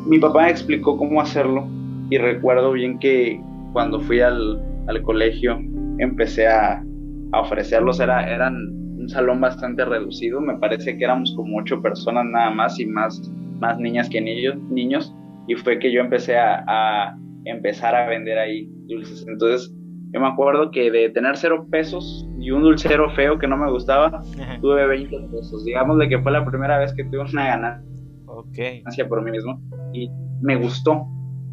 [0.07, 1.67] mi papá me explicó cómo hacerlo
[2.09, 3.41] y recuerdo bien que
[3.73, 5.59] cuando fui al, al colegio
[5.99, 6.83] empecé a,
[7.33, 8.55] a ofrecerlos, Era, eran
[8.97, 13.21] un salón bastante reducido, me parece que éramos como ocho personas nada más y más,
[13.59, 15.13] más niñas que niños, niños
[15.47, 19.25] y fue que yo empecé a, a empezar a vender ahí dulces.
[19.27, 19.73] Entonces,
[20.13, 23.69] yo me acuerdo que de tener cero pesos y un dulcero feo que no me
[23.69, 24.21] gustaba,
[24.61, 25.65] tuve 20 pesos.
[25.65, 29.59] Digamos de que fue la primera vez que tuve una ganancia por mí mismo
[29.93, 30.09] y
[30.41, 31.05] me gustó.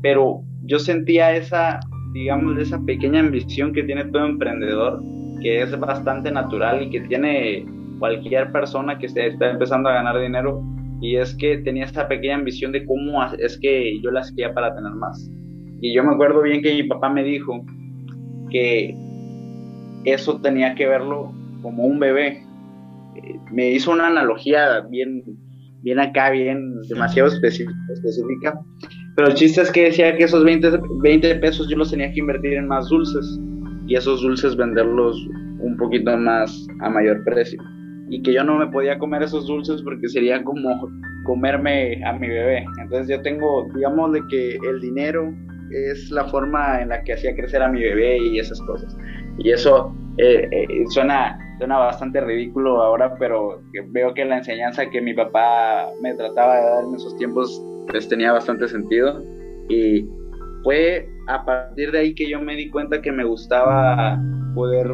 [0.02, 1.80] Pero yo sentía esa,
[2.12, 5.02] digamos, esa pequeña ambición que tiene todo emprendedor,
[5.40, 7.66] que es bastante natural y que tiene
[7.98, 10.62] cualquier persona que está empezando a ganar dinero.
[11.04, 14.74] Y es que tenía esa pequeña ambición de cómo es que yo la hacía para
[14.74, 15.30] tener más.
[15.82, 17.62] Y yo me acuerdo bien que mi papá me dijo
[18.50, 18.96] que
[20.06, 22.42] eso tenía que verlo como un bebé.
[23.16, 25.22] Eh, me hizo una analogía bien,
[25.82, 27.74] bien acá, bien demasiado específica,
[29.14, 32.20] pero el chiste es que decía que esos 20, 20 pesos yo los tenía que
[32.20, 33.38] invertir en más dulces
[33.86, 35.18] y esos dulces venderlos
[35.58, 37.62] un poquito más a mayor precio.
[38.08, 40.88] Y que yo no me podía comer esos dulces porque sería como
[41.24, 42.64] comerme a mi bebé.
[42.80, 45.32] Entonces yo tengo, digamos, de que el dinero
[45.70, 48.96] es la forma en la que hacía crecer a mi bebé y esas cosas.
[49.38, 55.00] Y eso eh, eh, suena, suena bastante ridículo ahora, pero veo que la enseñanza que
[55.00, 59.24] mi papá me trataba de dar en esos tiempos pues tenía bastante sentido.
[59.68, 60.06] Y
[60.62, 64.20] fue a partir de ahí que yo me di cuenta que me gustaba
[64.54, 64.86] poder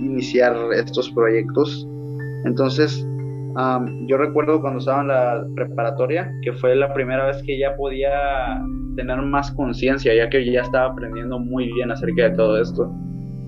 [0.00, 1.86] iniciar estos proyectos.
[2.44, 3.06] Entonces,
[4.06, 8.62] yo recuerdo cuando estaba en la preparatoria, que fue la primera vez que ya podía
[8.96, 12.92] tener más conciencia, ya que ya estaba aprendiendo muy bien acerca de todo esto.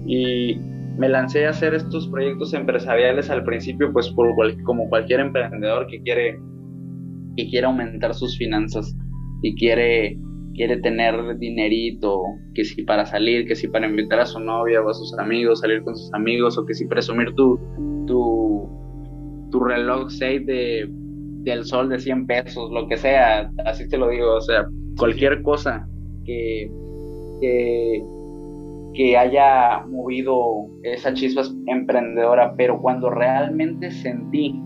[0.06, 0.58] Y
[0.98, 4.28] me lancé a hacer estos proyectos empresariales al principio, pues por
[4.64, 6.38] como cualquier emprendedor que quiere,
[7.36, 8.94] que quiere aumentar sus finanzas
[9.42, 10.18] y quiere,
[10.54, 12.20] quiere tener dinerito,
[12.54, 15.60] que si para salir, que si para invitar a su novia o a sus amigos,
[15.60, 17.58] salir con sus amigos, o que si presumir tu,
[18.06, 18.41] tu,
[19.52, 20.88] tu reloj 6 de,
[21.44, 24.66] del sol de 100 pesos, lo que sea, así te lo digo, o sea,
[24.98, 25.86] cualquier cosa
[26.24, 26.70] que,
[27.40, 34.58] que, haya movido esa chispa emprendedora, pero cuando realmente sentí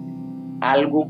[0.60, 1.06] algo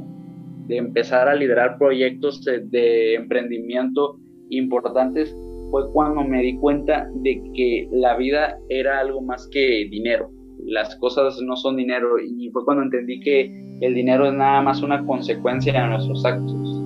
[0.67, 4.19] de empezar a liderar proyectos de, emprendimiento
[4.51, 5.37] importantes,
[5.71, 10.31] fue cuando me di cuenta de que la vida era algo más que dinero.
[10.65, 14.83] Las cosas no son dinero y fue cuando entendí que el dinero es nada más
[14.83, 16.83] una consecuencia de nuestros actos.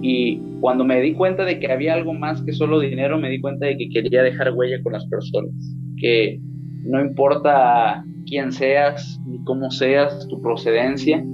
[0.00, 3.40] Y cuando me di cuenta de que había algo más que solo dinero, me di
[3.40, 5.52] cuenta de que quería dejar huella con las personas.
[6.00, 6.40] Que
[6.84, 11.24] no importa quién seas ni cómo seas, tu procedencia,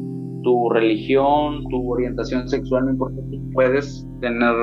[0.42, 3.20] tu religión, tu orientación sexual, no importa,
[3.52, 4.54] puedes tener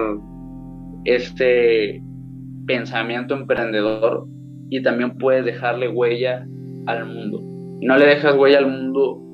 [1.05, 2.01] este
[2.67, 4.27] pensamiento emprendedor
[4.69, 6.47] y también puedes dejarle huella
[6.85, 7.41] al mundo.
[7.81, 9.30] No le dejas huella al mundo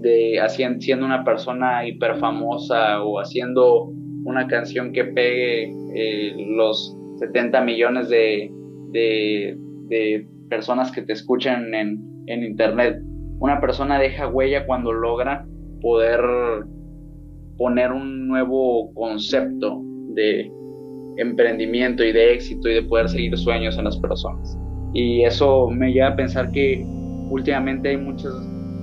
[0.00, 0.40] de
[0.78, 3.92] siendo una persona hiper famosa o haciendo
[4.24, 8.50] una canción que pegue eh, los 70 millones de,
[8.92, 13.00] de, personas que te escuchan en, en internet.
[13.38, 15.46] Una persona deja huella cuando logra
[15.80, 16.20] poder
[17.56, 19.80] poner un nuevo concepto
[20.14, 20.50] de
[21.18, 24.58] emprendimiento y de éxito y de poder seguir sueños en las personas.
[24.92, 26.84] Y eso me lleva a pensar que
[27.30, 28.32] últimamente hay muchas,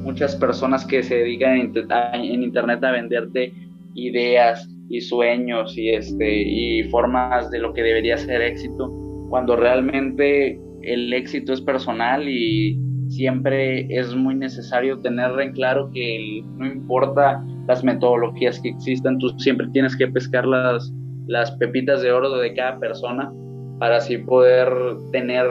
[0.07, 1.73] muchas personas que se dedican
[2.13, 3.53] en internet a venderte
[3.93, 8.89] ideas, y sueños y este y formas de lo que debería ser éxito
[9.29, 16.41] cuando realmente el éxito es personal y siempre es muy necesario tener en claro que
[16.57, 20.93] no importa las metodologías que existan, tú siempre tienes que pescar las,
[21.27, 23.31] las pepitas de oro de cada persona
[23.79, 24.69] para así poder
[25.11, 25.45] tener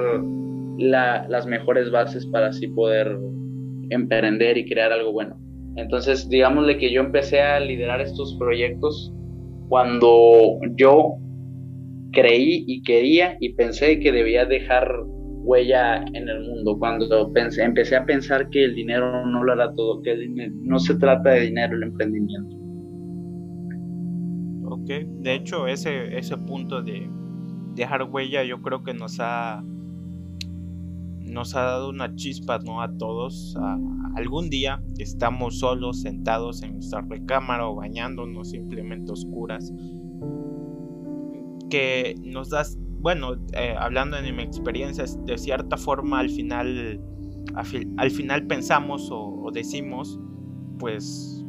[0.78, 3.18] las mejores bases para así poder
[3.90, 5.36] emprender y crear algo bueno.
[5.76, 9.12] Entonces, digámosle que yo empecé a liderar estos proyectos
[9.68, 11.16] cuando yo
[12.12, 14.88] creí y quería y pensé que debía dejar
[15.46, 19.72] huella en el mundo, cuando pensé, empecé a pensar que el dinero no lo hará
[19.74, 20.16] todo, que
[20.62, 22.56] no se trata de dinero el emprendimiento.
[24.68, 24.88] Ok,
[25.20, 27.08] de hecho ese, ese punto de
[27.74, 29.62] dejar huella yo creo que nos ha
[31.36, 32.80] nos ha dado una chispa ¿no?
[32.80, 33.54] a todos.
[34.16, 39.70] algún día estamos solos, sentados en nuestra recámara o bañándonos simplemente oscuras.
[41.68, 47.00] Que nos das, bueno, eh, hablando de mi experiencia, de cierta forma al final,
[47.54, 50.18] al, final pensamos o, decimos,
[50.78, 51.44] pues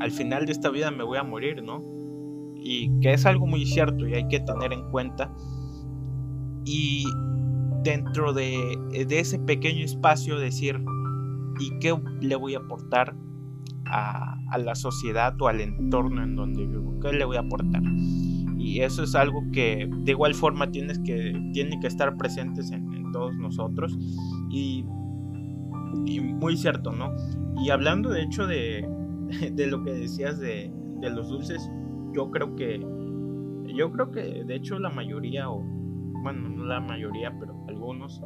[0.00, 1.82] al final de esta vida me voy a morir, ¿no?
[2.58, 5.32] y que es algo muy cierto y hay que tener en cuenta.
[6.64, 7.04] Y
[7.86, 10.82] dentro de, ese pequeño espacio decir,
[11.60, 13.16] ¿y qué le voy a aportar
[13.86, 16.98] a, la sociedad o al entorno en donde vivo?
[17.00, 17.82] ¿Qué le voy a aportar?
[18.58, 23.12] Y eso es algo que de igual forma tienes que, tiene que estar presentes en,
[23.12, 23.96] todos nosotros.
[24.50, 27.14] Y, muy cierto, ¿no?
[27.64, 28.86] Y hablando de hecho de,
[29.52, 31.70] de lo que decías de, de los dulces,
[32.12, 32.84] yo creo que
[33.74, 35.60] yo creo que de hecho la mayoría o
[36.22, 38.20] bueno no la mayoría pero algunos.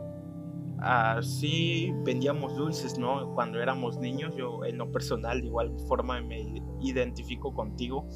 [0.78, 6.62] Así vendíamos dulces no cuando éramos niños yo en lo personal de igual forma me
[6.80, 8.06] identifico contigo.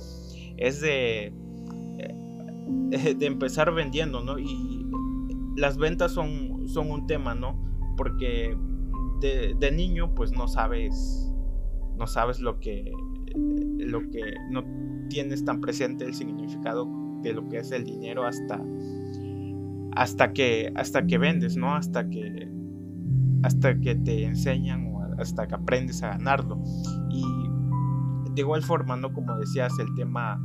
[0.56, 1.34] Es de
[1.98, 4.86] eh, de empezar vendiendo no y
[5.56, 7.62] las ventas son son un tema no
[7.98, 8.56] porque
[9.20, 11.30] de, de niño pues no sabes
[11.96, 12.90] no sabes lo que
[13.78, 14.64] lo que no
[15.10, 16.88] tienes tan presente el significado
[17.20, 18.58] de lo que es el dinero hasta
[19.96, 21.74] hasta que hasta que vendes, ¿no?
[21.74, 22.48] Hasta que
[23.42, 26.62] hasta que te enseñan o hasta que aprendes a ganarlo.
[27.10, 27.24] Y
[28.34, 29.12] de igual forma, ¿no?
[29.12, 30.40] Como decías, el tema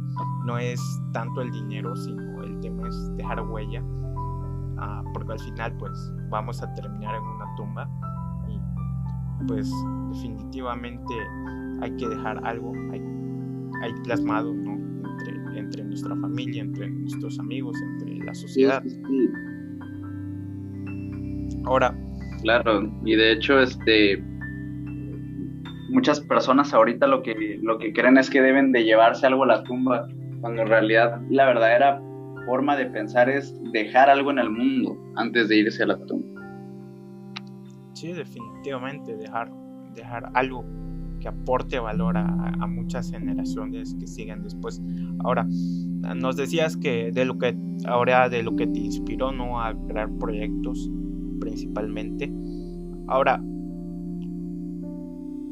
[0.45, 0.81] no es
[1.13, 3.83] tanto el dinero, sino el tema es dejar huella.
[4.77, 7.89] Ah, porque al final, pues, vamos a terminar en una tumba.
[8.47, 9.71] Y pues,
[10.11, 11.13] definitivamente
[11.81, 14.73] hay que dejar algo, hay plasmado ¿no?
[15.09, 18.83] entre, entre, nuestra familia, entre nuestros amigos, entre la sociedad.
[21.65, 21.95] Ahora.
[22.41, 24.23] Claro, y de hecho, este
[25.89, 29.47] muchas personas ahorita lo que, lo que creen es que deben de llevarse algo a
[29.47, 30.07] la tumba,
[30.39, 32.01] cuando en realidad la verdadera
[32.45, 36.41] forma de pensar es dejar algo en el mundo antes de irse a la tumba.
[37.93, 39.51] Sí, definitivamente dejar,
[39.95, 40.63] dejar algo
[41.19, 44.81] que aporte valor a, muchas generaciones que siguen después.
[45.19, 45.47] Ahora,
[46.15, 50.09] nos decías que de lo que ahora de lo que te inspiró no a crear
[50.17, 50.89] proyectos
[51.39, 52.31] principalmente.
[53.07, 53.43] Ahora,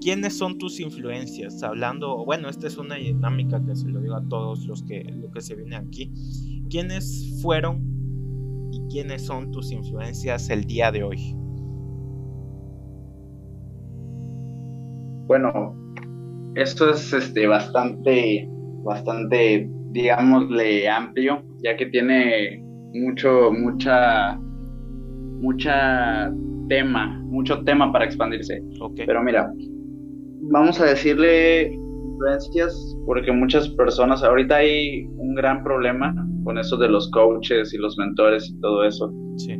[0.02, 1.64] ¿quiénes son tus influencias?
[1.64, 5.32] Hablando, bueno, esta es una dinámica que se lo digo a todos los que lo
[5.32, 6.12] que se viene aquí.
[6.70, 7.82] ¿Quiénes fueron
[8.72, 11.36] y quiénes son tus influencias el día de hoy?
[15.28, 15.76] Bueno,
[16.56, 18.48] esto es este, bastante,
[18.86, 22.64] bastante, digámosle, amplio, ya que tiene
[22.94, 24.40] mucho, mucha,
[25.42, 26.32] mucha
[26.70, 28.64] tema, mucho tema para expandirse.
[28.96, 29.52] Pero mira,
[30.50, 36.88] vamos a decirle influencias, porque muchas personas, ahorita hay un gran problema con eso de
[36.88, 39.14] los coaches y los mentores y todo eso,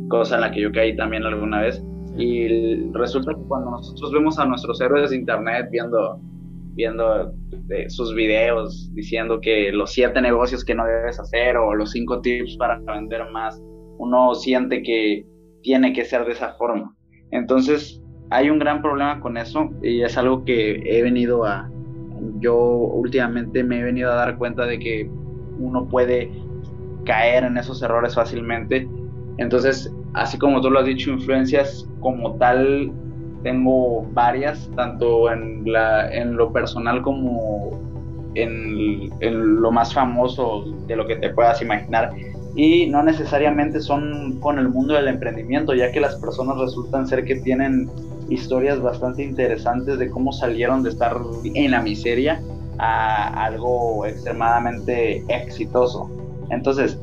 [0.08, 1.84] cosa en la que yo caí también alguna vez
[2.18, 6.20] y resulta que cuando nosotros vemos a nuestros héroes de internet viendo,
[6.74, 7.32] viendo
[7.70, 12.20] eh, sus videos diciendo que los siete negocios que no debes hacer o los cinco
[12.20, 13.62] tips para vender más,
[13.98, 15.24] uno siente que
[15.62, 16.92] tiene que ser de esa forma.
[17.30, 21.70] Entonces hay un gran problema con eso y es algo que he venido a,
[22.40, 25.08] yo últimamente me he venido a dar cuenta de que
[25.60, 26.32] uno puede
[27.04, 28.88] caer en esos errores fácilmente.
[29.38, 32.92] Entonces así como tú lo has dicho, influencias como tal
[33.42, 37.70] tengo varias, tanto en, la, lo personal como
[38.34, 42.12] en, lo más famoso de lo que te puedas imaginar.
[42.56, 47.24] Y no necesariamente son con el mundo del emprendimiento, ya que las personas resultan ser
[47.24, 47.88] que tienen
[48.28, 52.42] historias bastante interesantes de cómo salieron de estar en la miseria
[52.78, 56.10] a algo extremadamente exitoso.
[56.50, 56.98] Entonces,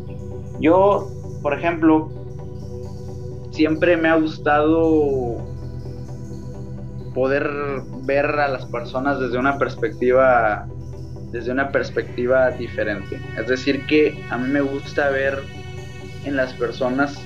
[0.59, 1.07] yo,
[1.41, 2.09] por ejemplo,
[3.55, 5.37] siempre me ha gustado
[7.13, 7.49] poder
[8.03, 10.67] ver a las personas desde una perspectiva
[11.31, 13.19] desde una perspectiva diferente.
[13.37, 15.39] Es decir, que a mí me gusta ver
[16.23, 17.19] en las personas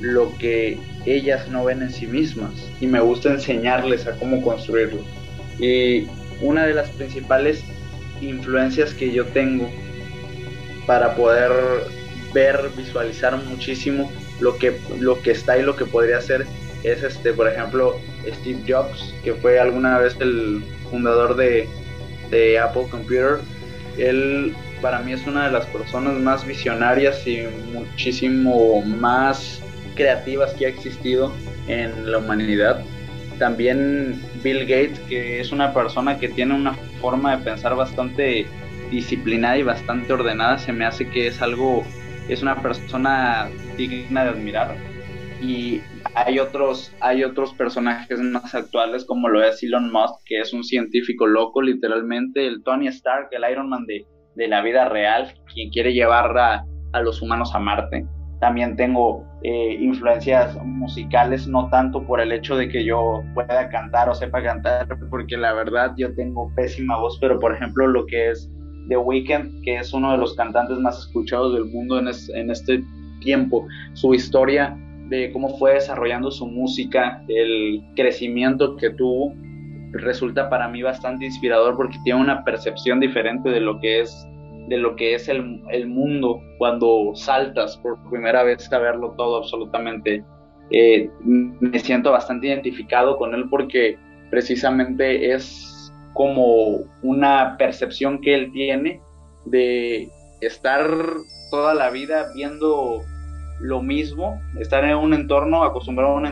[0.00, 5.00] lo que ellas no ven en sí mismas y me gusta enseñarles a cómo construirlo.
[5.58, 6.06] Y
[6.40, 7.64] una de las principales
[8.20, 9.68] influencias que yo tengo
[10.86, 11.50] para poder
[12.32, 14.08] ver, visualizar muchísimo
[14.40, 16.46] lo que, lo que está y lo que podría ser
[16.82, 21.68] es, este, por ejemplo, Steve Jobs, que fue alguna vez el fundador de,
[22.30, 23.38] de Apple Computer.
[23.96, 29.60] Él para mí es una de las personas más visionarias y muchísimo más
[29.96, 31.32] creativas que ha existido
[31.66, 32.84] en la humanidad.
[33.38, 38.46] También Bill Gates, que es una persona que tiene una forma de pensar bastante
[38.90, 41.84] disciplinada y bastante ordenada, se me hace que es algo,
[42.28, 44.76] es una persona digna de admirar.
[45.40, 45.80] Y
[46.14, 50.64] hay otros, hay otros personajes más actuales, como lo es Elon Musk, que es un
[50.64, 54.04] científico loco, literalmente, el Tony Stark, el Iron Man de,
[54.34, 58.04] de la vida real, quien quiere llevar a, a los humanos a Marte.
[58.40, 64.08] También tengo eh, influencias musicales, no tanto por el hecho de que yo pueda cantar
[64.08, 68.30] o sepa cantar, porque la verdad yo tengo pésima voz, pero por ejemplo lo que
[68.30, 68.50] es
[68.88, 72.82] The Weeknd, que es uno de los cantantes más escuchados del mundo en, en este
[73.20, 74.76] tiempo, su historia
[75.08, 79.34] de cómo fue desarrollando su música, el crecimiento que tuvo,
[79.92, 84.26] resulta para mí bastante inspirador porque tiene una percepción diferente de lo que es
[84.68, 89.38] de lo que es el, el mundo cuando saltas por primera vez a verlo todo
[89.38, 90.22] absolutamente.
[90.70, 93.96] Eh, me siento bastante identificado con él porque
[94.30, 95.67] precisamente es
[96.18, 99.00] como una percepción que él tiene
[99.44, 100.10] de
[100.40, 100.84] estar
[101.52, 103.02] toda la vida viendo
[103.60, 106.26] lo mismo, estar en un entorno, acostumbrado a un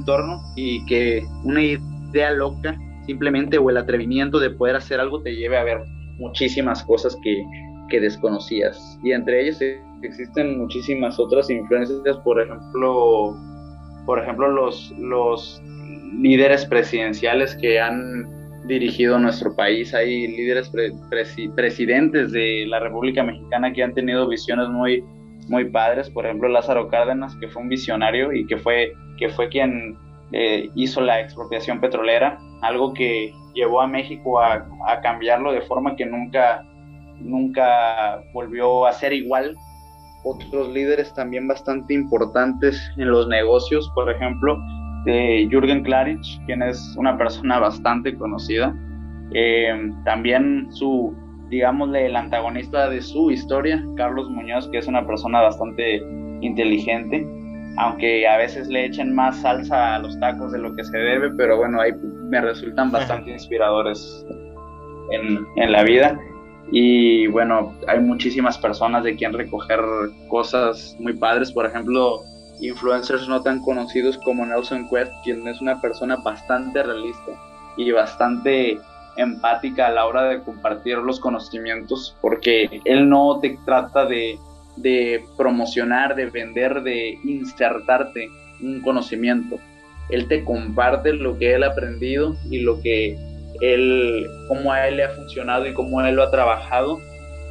[0.00, 2.76] entorno y que una idea loca
[3.06, 5.78] simplemente o el atrevimiento de poder hacer algo te lleve a ver
[6.18, 7.42] muchísimas cosas que,
[7.88, 8.78] que desconocías.
[9.02, 9.62] Y entre ellas
[10.02, 13.34] existen muchísimas otras influencias, por ejemplo,
[14.04, 15.62] por ejemplo los, los
[16.20, 18.26] líderes presidenciales que han
[18.66, 19.94] dirigido nuestro país.
[19.94, 20.70] Hay líderes
[21.54, 25.04] presidentes de la República Mexicana que han tenido visiones muy,
[25.48, 26.10] muy padres.
[26.10, 29.96] Por ejemplo, Lázaro Cárdenas, que fue un visionario y que fue, que fue quien
[30.32, 35.96] eh, hizo la expropiación petrolera, algo que llevó a México a, a, cambiarlo de forma
[35.96, 36.64] que nunca,
[37.20, 39.56] nunca volvió a ser igual.
[40.24, 44.58] Otros líderes también bastante importantes en los negocios, por ejemplo,
[45.06, 48.74] de Jürgen Klarich, quien es una persona bastante conocida.
[49.32, 51.14] Eh, también su,
[51.48, 56.02] digámosle, el antagonista de su historia, Carlos Muñoz, que es una persona bastante
[56.40, 57.24] inteligente,
[57.78, 61.30] aunque a veces le echen más salsa a los tacos de lo que se debe,
[61.36, 61.92] pero bueno, ahí
[62.28, 64.26] me resultan bastante inspiradores
[65.12, 66.18] en, en la vida.
[66.72, 69.80] Y bueno, hay muchísimas personas de quien recoger
[70.28, 72.22] cosas muy padres, por ejemplo,
[72.60, 77.32] influencers no tan conocidos como Nelson Quest, quien es una persona bastante realista
[77.76, 78.78] y bastante
[79.16, 84.38] empática a la hora de compartir los conocimientos, porque él no te trata de,
[84.76, 88.28] de promocionar, de vender, de insertarte
[88.60, 89.56] un conocimiento.
[90.10, 93.18] Él te comparte lo que él ha aprendido y lo que
[93.60, 96.98] él, cómo a él le ha funcionado y cómo él lo ha trabajado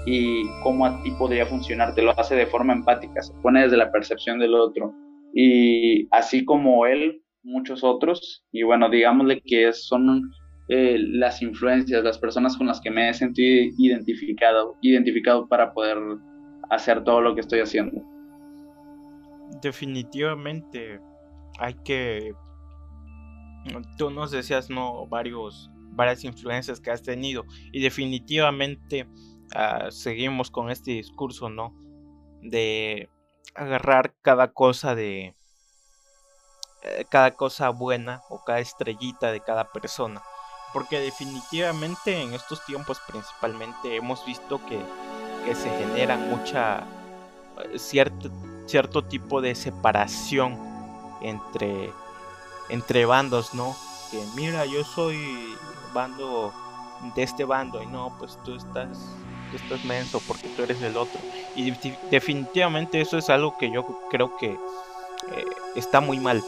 [0.06, 3.78] y cómo a ti podría funcionar, te lo hace de forma empática, se pone desde
[3.78, 4.94] la percepción del otro.
[5.34, 10.32] Y así como él, muchos otros, y bueno, digámosle que son
[10.70, 15.98] eh, las influencias, las personas con las que me he sentido identificado, identificado para poder
[16.70, 18.02] hacer todo lo que estoy haciendo.
[19.62, 21.00] Definitivamente
[21.60, 22.34] hay que...
[23.98, 25.08] Tú nos decías, ¿no?
[25.08, 29.08] Varios, varias influencias que has tenido y definitivamente
[29.54, 31.74] Ah, seguimos con este discurso, ¿no?
[32.42, 33.10] De
[33.54, 35.36] agarrar cada cosa de...
[36.84, 40.22] Eh, cada cosa buena o cada estrellita de cada persona.
[40.74, 44.80] Porque definitivamente en estos tiempos principalmente hemos visto que,
[45.46, 46.84] que se genera mucha...
[47.60, 48.30] Eh, cierto,
[48.66, 50.60] cierto tipo de separación
[51.22, 51.92] entre,
[52.70, 53.76] entre bandos, ¿no?
[54.12, 55.56] Que mira, yo soy
[55.94, 56.54] bando
[57.16, 58.98] de este bando y no, pues tú estás
[59.56, 61.20] estás menso porque tú eres del otro.
[61.56, 61.72] Y
[62.12, 65.46] definitivamente eso es algo que yo creo que eh,
[65.76, 66.44] está muy mal.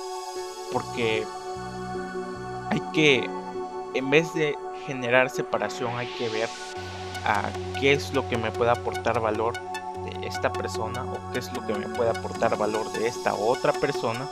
[0.71, 1.23] Porque
[2.69, 3.29] hay que,
[3.93, 4.55] en vez de
[4.85, 6.49] generar separación, hay que ver
[7.25, 7.49] a
[7.79, 9.53] qué es lo que me puede aportar valor
[10.03, 13.73] de esta persona o qué es lo que me puede aportar valor de esta otra
[13.73, 14.27] persona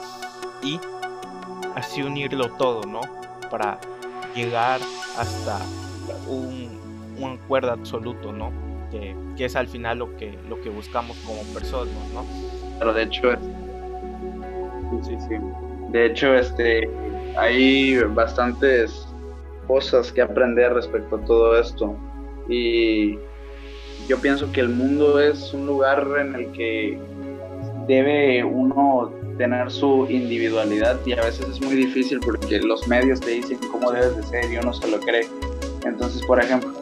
[0.61, 0.79] y
[1.75, 3.01] así unirlo todo, ¿no?
[3.49, 3.79] Para
[4.33, 4.79] llegar
[5.17, 5.59] hasta
[6.27, 6.85] un
[7.17, 8.51] un acuerdo absoluto, ¿no?
[8.89, 12.25] Que, es al final lo que, lo que buscamos como personas, ¿no?
[12.79, 13.31] Pero de hecho,
[15.03, 15.35] sí, sí.
[15.89, 16.89] De hecho, este,
[17.37, 19.07] hay bastantes
[19.67, 21.95] cosas que aprender respecto a todo esto.
[22.47, 23.17] Y
[24.07, 26.99] yo pienso que el mundo es un lugar en el que
[27.87, 33.31] debe uno tener su individualidad y a veces es muy difícil porque los medios te
[33.31, 35.27] dicen cómo debes de ser y uno se lo cree.
[35.85, 36.73] Entonces, por ejemplo,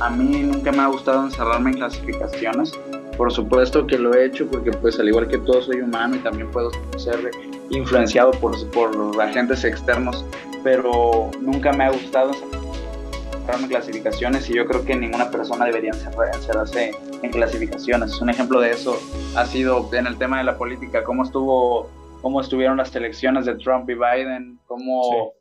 [0.00, 2.72] a mí nunca me ha gustado encerrarme en clasificaciones.
[3.16, 6.18] Por supuesto que lo he hecho porque pues al igual que todo soy humano y
[6.18, 7.30] también puedo ser
[7.70, 10.24] influenciado por, por agentes externos,
[10.62, 15.92] pero nunca me ha gustado encerrarme en clasificaciones y yo creo que ninguna persona debería
[15.92, 18.20] encerrarse en clasificaciones.
[18.20, 18.98] Un ejemplo de eso
[19.34, 21.88] ha sido en el tema de la política, cómo estuvo
[22.20, 25.32] cómo estuvieron las elecciones de Trump y Biden, cómo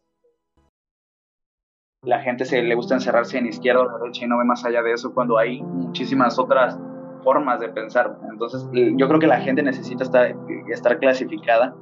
[2.06, 4.82] la gente se le gusta encerrarse en izquierda o derecha y no ve más allá
[4.82, 6.80] de eso cuando hay muchísimas otras
[7.24, 8.18] formas de pensar.
[8.32, 10.36] Entonces, yo creo que la gente necesita estar,
[10.70, 11.76] estar clasificada,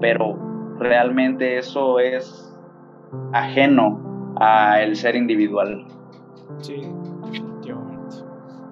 [0.00, 0.36] pero
[0.78, 2.56] realmente eso es
[3.32, 5.86] ajeno al ser individual.
[6.58, 6.82] Sí,
[7.24, 8.16] definitivamente.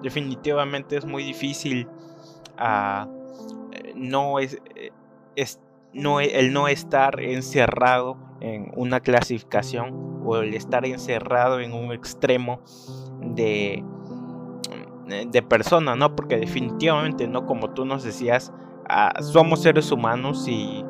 [0.03, 1.87] Definitivamente es muy difícil
[2.59, 3.07] uh,
[3.95, 4.61] no es,
[5.35, 5.59] es
[5.93, 12.61] no, el no estar encerrado en una clasificación el estar encerrado en un extremo
[13.21, 13.83] de,
[15.27, 16.15] de persona, ¿no?
[16.15, 17.45] Porque definitivamente, ¿no?
[17.45, 18.53] Como tú nos decías,
[18.87, 20.83] ah, somos seres humanos y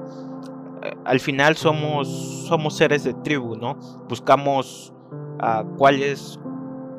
[0.83, 2.07] eh, al final somos,
[2.47, 3.77] somos seres de tribu, ¿no?
[4.07, 4.93] Buscamos
[5.41, 6.39] uh, cuál, es,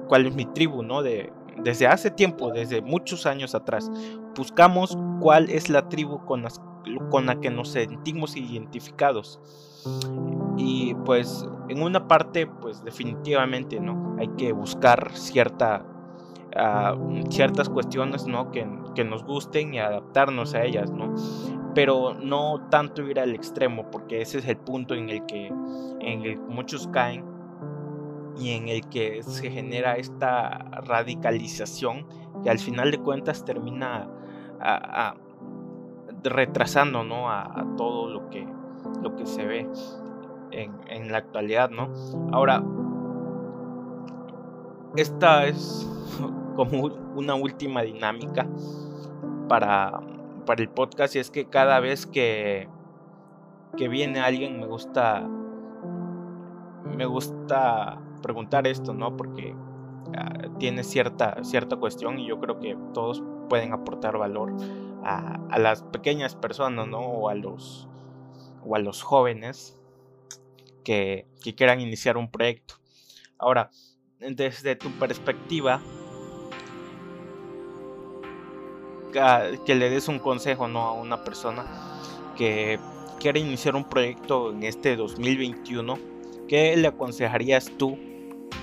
[0.09, 1.03] cuál es mi tribu, ¿no?
[1.03, 1.33] De,
[1.63, 3.91] desde hace tiempo, desde muchos años atrás,
[4.37, 6.45] buscamos cuál es la tribu con,
[7.11, 9.41] con la que nos sentimos identificados.
[10.57, 14.17] Y pues en una parte, pues definitivamente, ¿no?
[14.19, 15.85] Hay que buscar cierta,
[16.57, 16.97] ah,
[17.31, 18.51] ciertas cuestiones, ¿no?
[18.51, 21.15] Que, que, nos gusten y adaptarnos a ellas, ¿no?
[21.75, 26.25] Pero no tanto ir al extremo, porque ese es el punto en el que, en
[26.25, 27.25] el muchos caen
[28.39, 32.07] y en el que se genera esta radicalización
[32.43, 34.09] que al final de cuentas termina
[34.61, 35.15] a,
[36.23, 37.31] retrasando ¿no?
[37.31, 38.47] a, todo lo que,
[39.03, 39.69] lo que se ve
[40.51, 41.71] en, en, la actualidad.
[41.71, 41.91] ¿no?
[42.33, 42.63] Ahora,
[44.97, 45.89] esta es
[46.57, 48.47] como una última dinámica
[49.49, 50.01] para,
[50.47, 52.69] para el podcast y es que cada vez que,
[53.77, 55.29] que viene alguien me gusta
[56.97, 59.17] me gusta preguntar esto, ¿no?
[59.17, 59.55] Porque
[60.17, 64.55] ah, tiene cierta, cierta cuestión y yo creo que todos pueden aportar valor
[65.03, 67.01] a, las pequeñas personas, ¿no?
[67.01, 67.89] O a los,
[68.65, 69.77] o a los jóvenes
[70.85, 72.75] que, que quieran iniciar un proyecto.
[73.39, 73.71] Ahora,
[74.19, 75.81] desde tu perspectiva,
[79.13, 80.81] que le des un consejo ¿no?
[80.81, 81.65] a una persona
[82.37, 82.79] que
[83.19, 85.99] quiere iniciar un proyecto en este 2021,
[86.49, 87.99] ¿qué le aconsejarías tú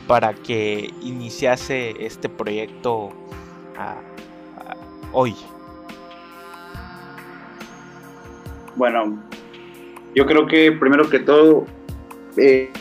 [0.08, 3.10] para que iniciase este proyecto
[5.12, 5.36] hoy?
[8.76, 9.24] Bueno,
[10.16, 11.66] yo creo que primero que todo,
[12.38, 12.72] eh,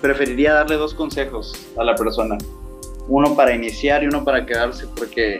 [0.00, 2.36] preferiría darle dos consejos a la persona.
[3.08, 5.38] Uno para iniciar y uno para quedarse, porque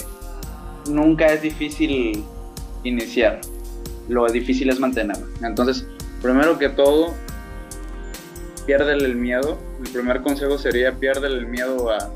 [0.89, 2.25] nunca es difícil
[2.83, 3.41] iniciar.
[4.09, 5.17] Lo difícil es mantener.
[5.43, 5.87] Entonces,
[6.23, 7.15] primero que todo,
[8.67, 9.59] piérdele el miedo.
[9.85, 12.11] El primer consejo sería piérdele el miedo a,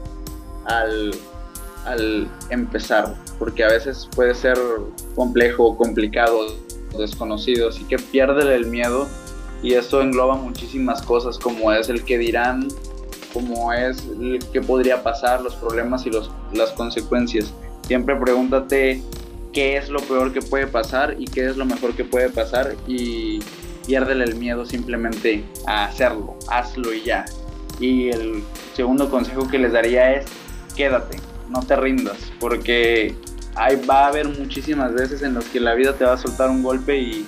[0.66, 1.10] al,
[1.84, 4.56] al empezar, porque a veces puede ser
[5.14, 6.46] complejo, complicado,
[6.96, 9.08] desconocido, así que piérdele el miedo
[9.62, 12.68] y esto engloba muchísimas cosas como es el que dirán,
[13.32, 17.52] como es el que podría pasar, los problemas y los, las consecuencias.
[17.86, 19.02] Siempre pregúntate
[19.52, 22.76] qué es lo peor que puede pasar y qué es lo mejor que puede pasar
[22.86, 23.40] y
[23.86, 27.24] piérdele el miedo simplemente a hacerlo, hazlo y ya.
[27.80, 28.42] Y el
[28.74, 30.26] segundo consejo que les daría es
[30.76, 31.18] quédate,
[31.48, 33.14] no te rindas, porque
[33.58, 36.48] hay, va a haber muchísimas veces en las que la vida te va a soltar
[36.48, 37.26] un golpe y,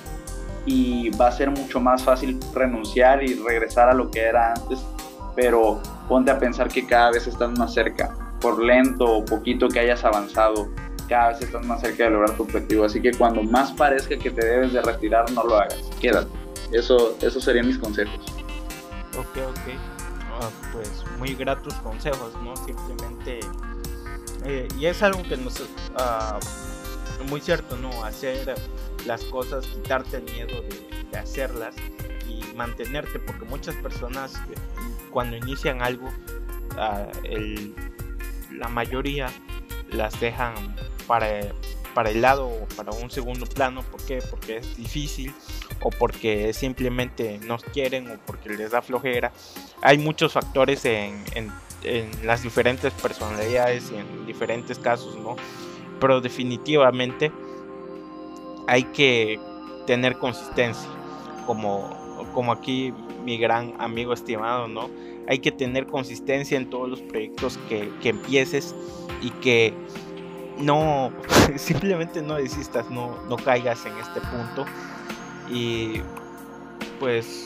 [0.65, 4.79] y va a ser mucho más fácil renunciar y regresar a lo que era antes,
[5.35, 9.81] pero ponte a pensar que cada vez estás más cerca, por lento o poquito que
[9.81, 10.69] hayas avanzado,
[11.09, 14.31] cada vez estás más cerca de lograr tu objetivo, así que cuando más parezca que
[14.31, 16.31] te debes de retirar, no lo hagas, quédate.
[16.73, 18.15] Eso, esos serían mis consejos.
[19.19, 19.75] Ok, ok.
[20.41, 22.55] Ah, pues muy gratos consejos, ¿no?
[22.57, 23.41] Simplemente...
[24.45, 25.61] Eh, y es algo que nos...
[25.61, 28.05] Uh, muy cierto, ¿no?
[28.05, 28.55] Hacer
[29.07, 31.75] las cosas, quitarte el miedo de, hacerlas
[32.29, 34.55] y mantenerte, porque muchas personas eh,
[35.11, 37.75] cuando inician algo, uh, el,
[38.53, 39.31] la mayoría
[39.91, 40.55] las dejan
[41.07, 41.27] para,
[41.95, 43.83] para el lado o para un segundo plano.
[43.83, 44.23] ¿Por qué?
[44.31, 45.35] Porque es difícil
[45.83, 49.33] o porque simplemente no quieren o porque les da flojera.
[49.83, 51.53] Hay muchos factores en, en,
[52.23, 55.37] las diferentes personalidades y en diferentes casos, ¿no?
[56.01, 57.33] Pero definitivamente
[58.67, 59.39] hay que
[59.87, 60.89] tener consistencia,
[61.47, 62.93] como, como aquí
[63.25, 64.91] mi gran amigo estimado, ¿no?
[65.29, 68.75] Hay que tener consistencia en todos los proyectos que, que empieces
[69.23, 69.75] y que
[70.59, 71.13] no,
[71.57, 74.65] simplemente no desistas, no, no caigas en este punto
[75.51, 76.01] y
[76.99, 77.45] pues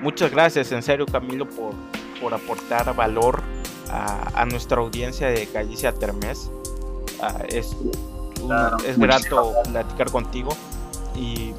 [0.00, 1.74] muchas gracias en serio Camilo por,
[2.20, 3.42] por aportar valor
[3.90, 6.50] a, nuestra audiencia de Galicia Termes.
[7.20, 7.76] Ah, es,
[8.86, 10.56] es grato platicar contigo
[11.14, 11.52] y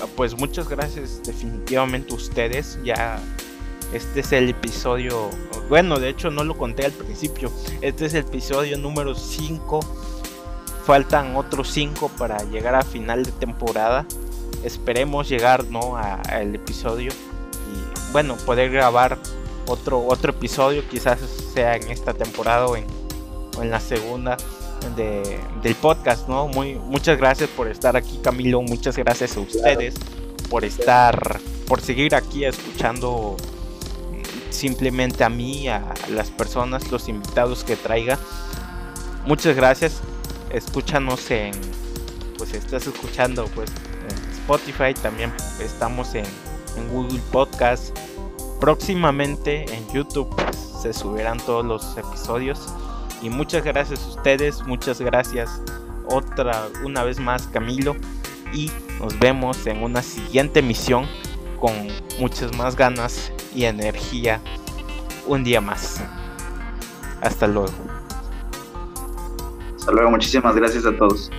[0.00, 3.18] ah, pues muchas gracias definitivamente ustedes ya
[3.92, 5.30] Este es el episodio,
[5.68, 9.80] bueno, de hecho no lo conté al principio, este es el episodio número 5.
[10.84, 14.04] Faltan otros 5 para llegar a final de temporada.
[14.64, 15.96] Esperemos llegar ¿no?
[15.96, 19.18] al episodio y bueno, poder grabar
[19.66, 21.18] otro, otro episodio, quizás
[21.52, 22.86] sea en esta temporada o en,
[23.60, 24.36] en la segunda
[24.96, 26.48] de, del podcast, ¿no?
[26.48, 28.62] Muy, muchas gracias por estar aquí, Camilo.
[28.62, 29.94] Muchas gracias a ustedes
[30.50, 33.36] por estar, por seguir aquí escuchando
[34.50, 38.18] simplemente a mí, a las personas, los invitados que traiga.
[39.26, 40.00] Muchas gracias.
[40.50, 41.52] Escúchanos en,
[42.38, 43.70] pues estás escuchando, pues
[44.08, 46.26] en Spotify, también estamos en,
[46.76, 47.96] en Google Podcast.
[48.60, 50.28] Próximamente en YouTube
[50.80, 52.72] se subirán todos los episodios.
[53.22, 55.62] Y muchas gracias a ustedes, muchas gracias
[56.06, 57.96] otra una vez más Camilo
[58.52, 61.06] y nos vemos en una siguiente misión
[61.58, 61.72] con
[62.20, 64.40] muchas más ganas y energía
[65.26, 66.02] un día más.
[67.20, 67.72] Hasta luego.
[69.76, 71.30] Hasta luego, muchísimas gracias a todos.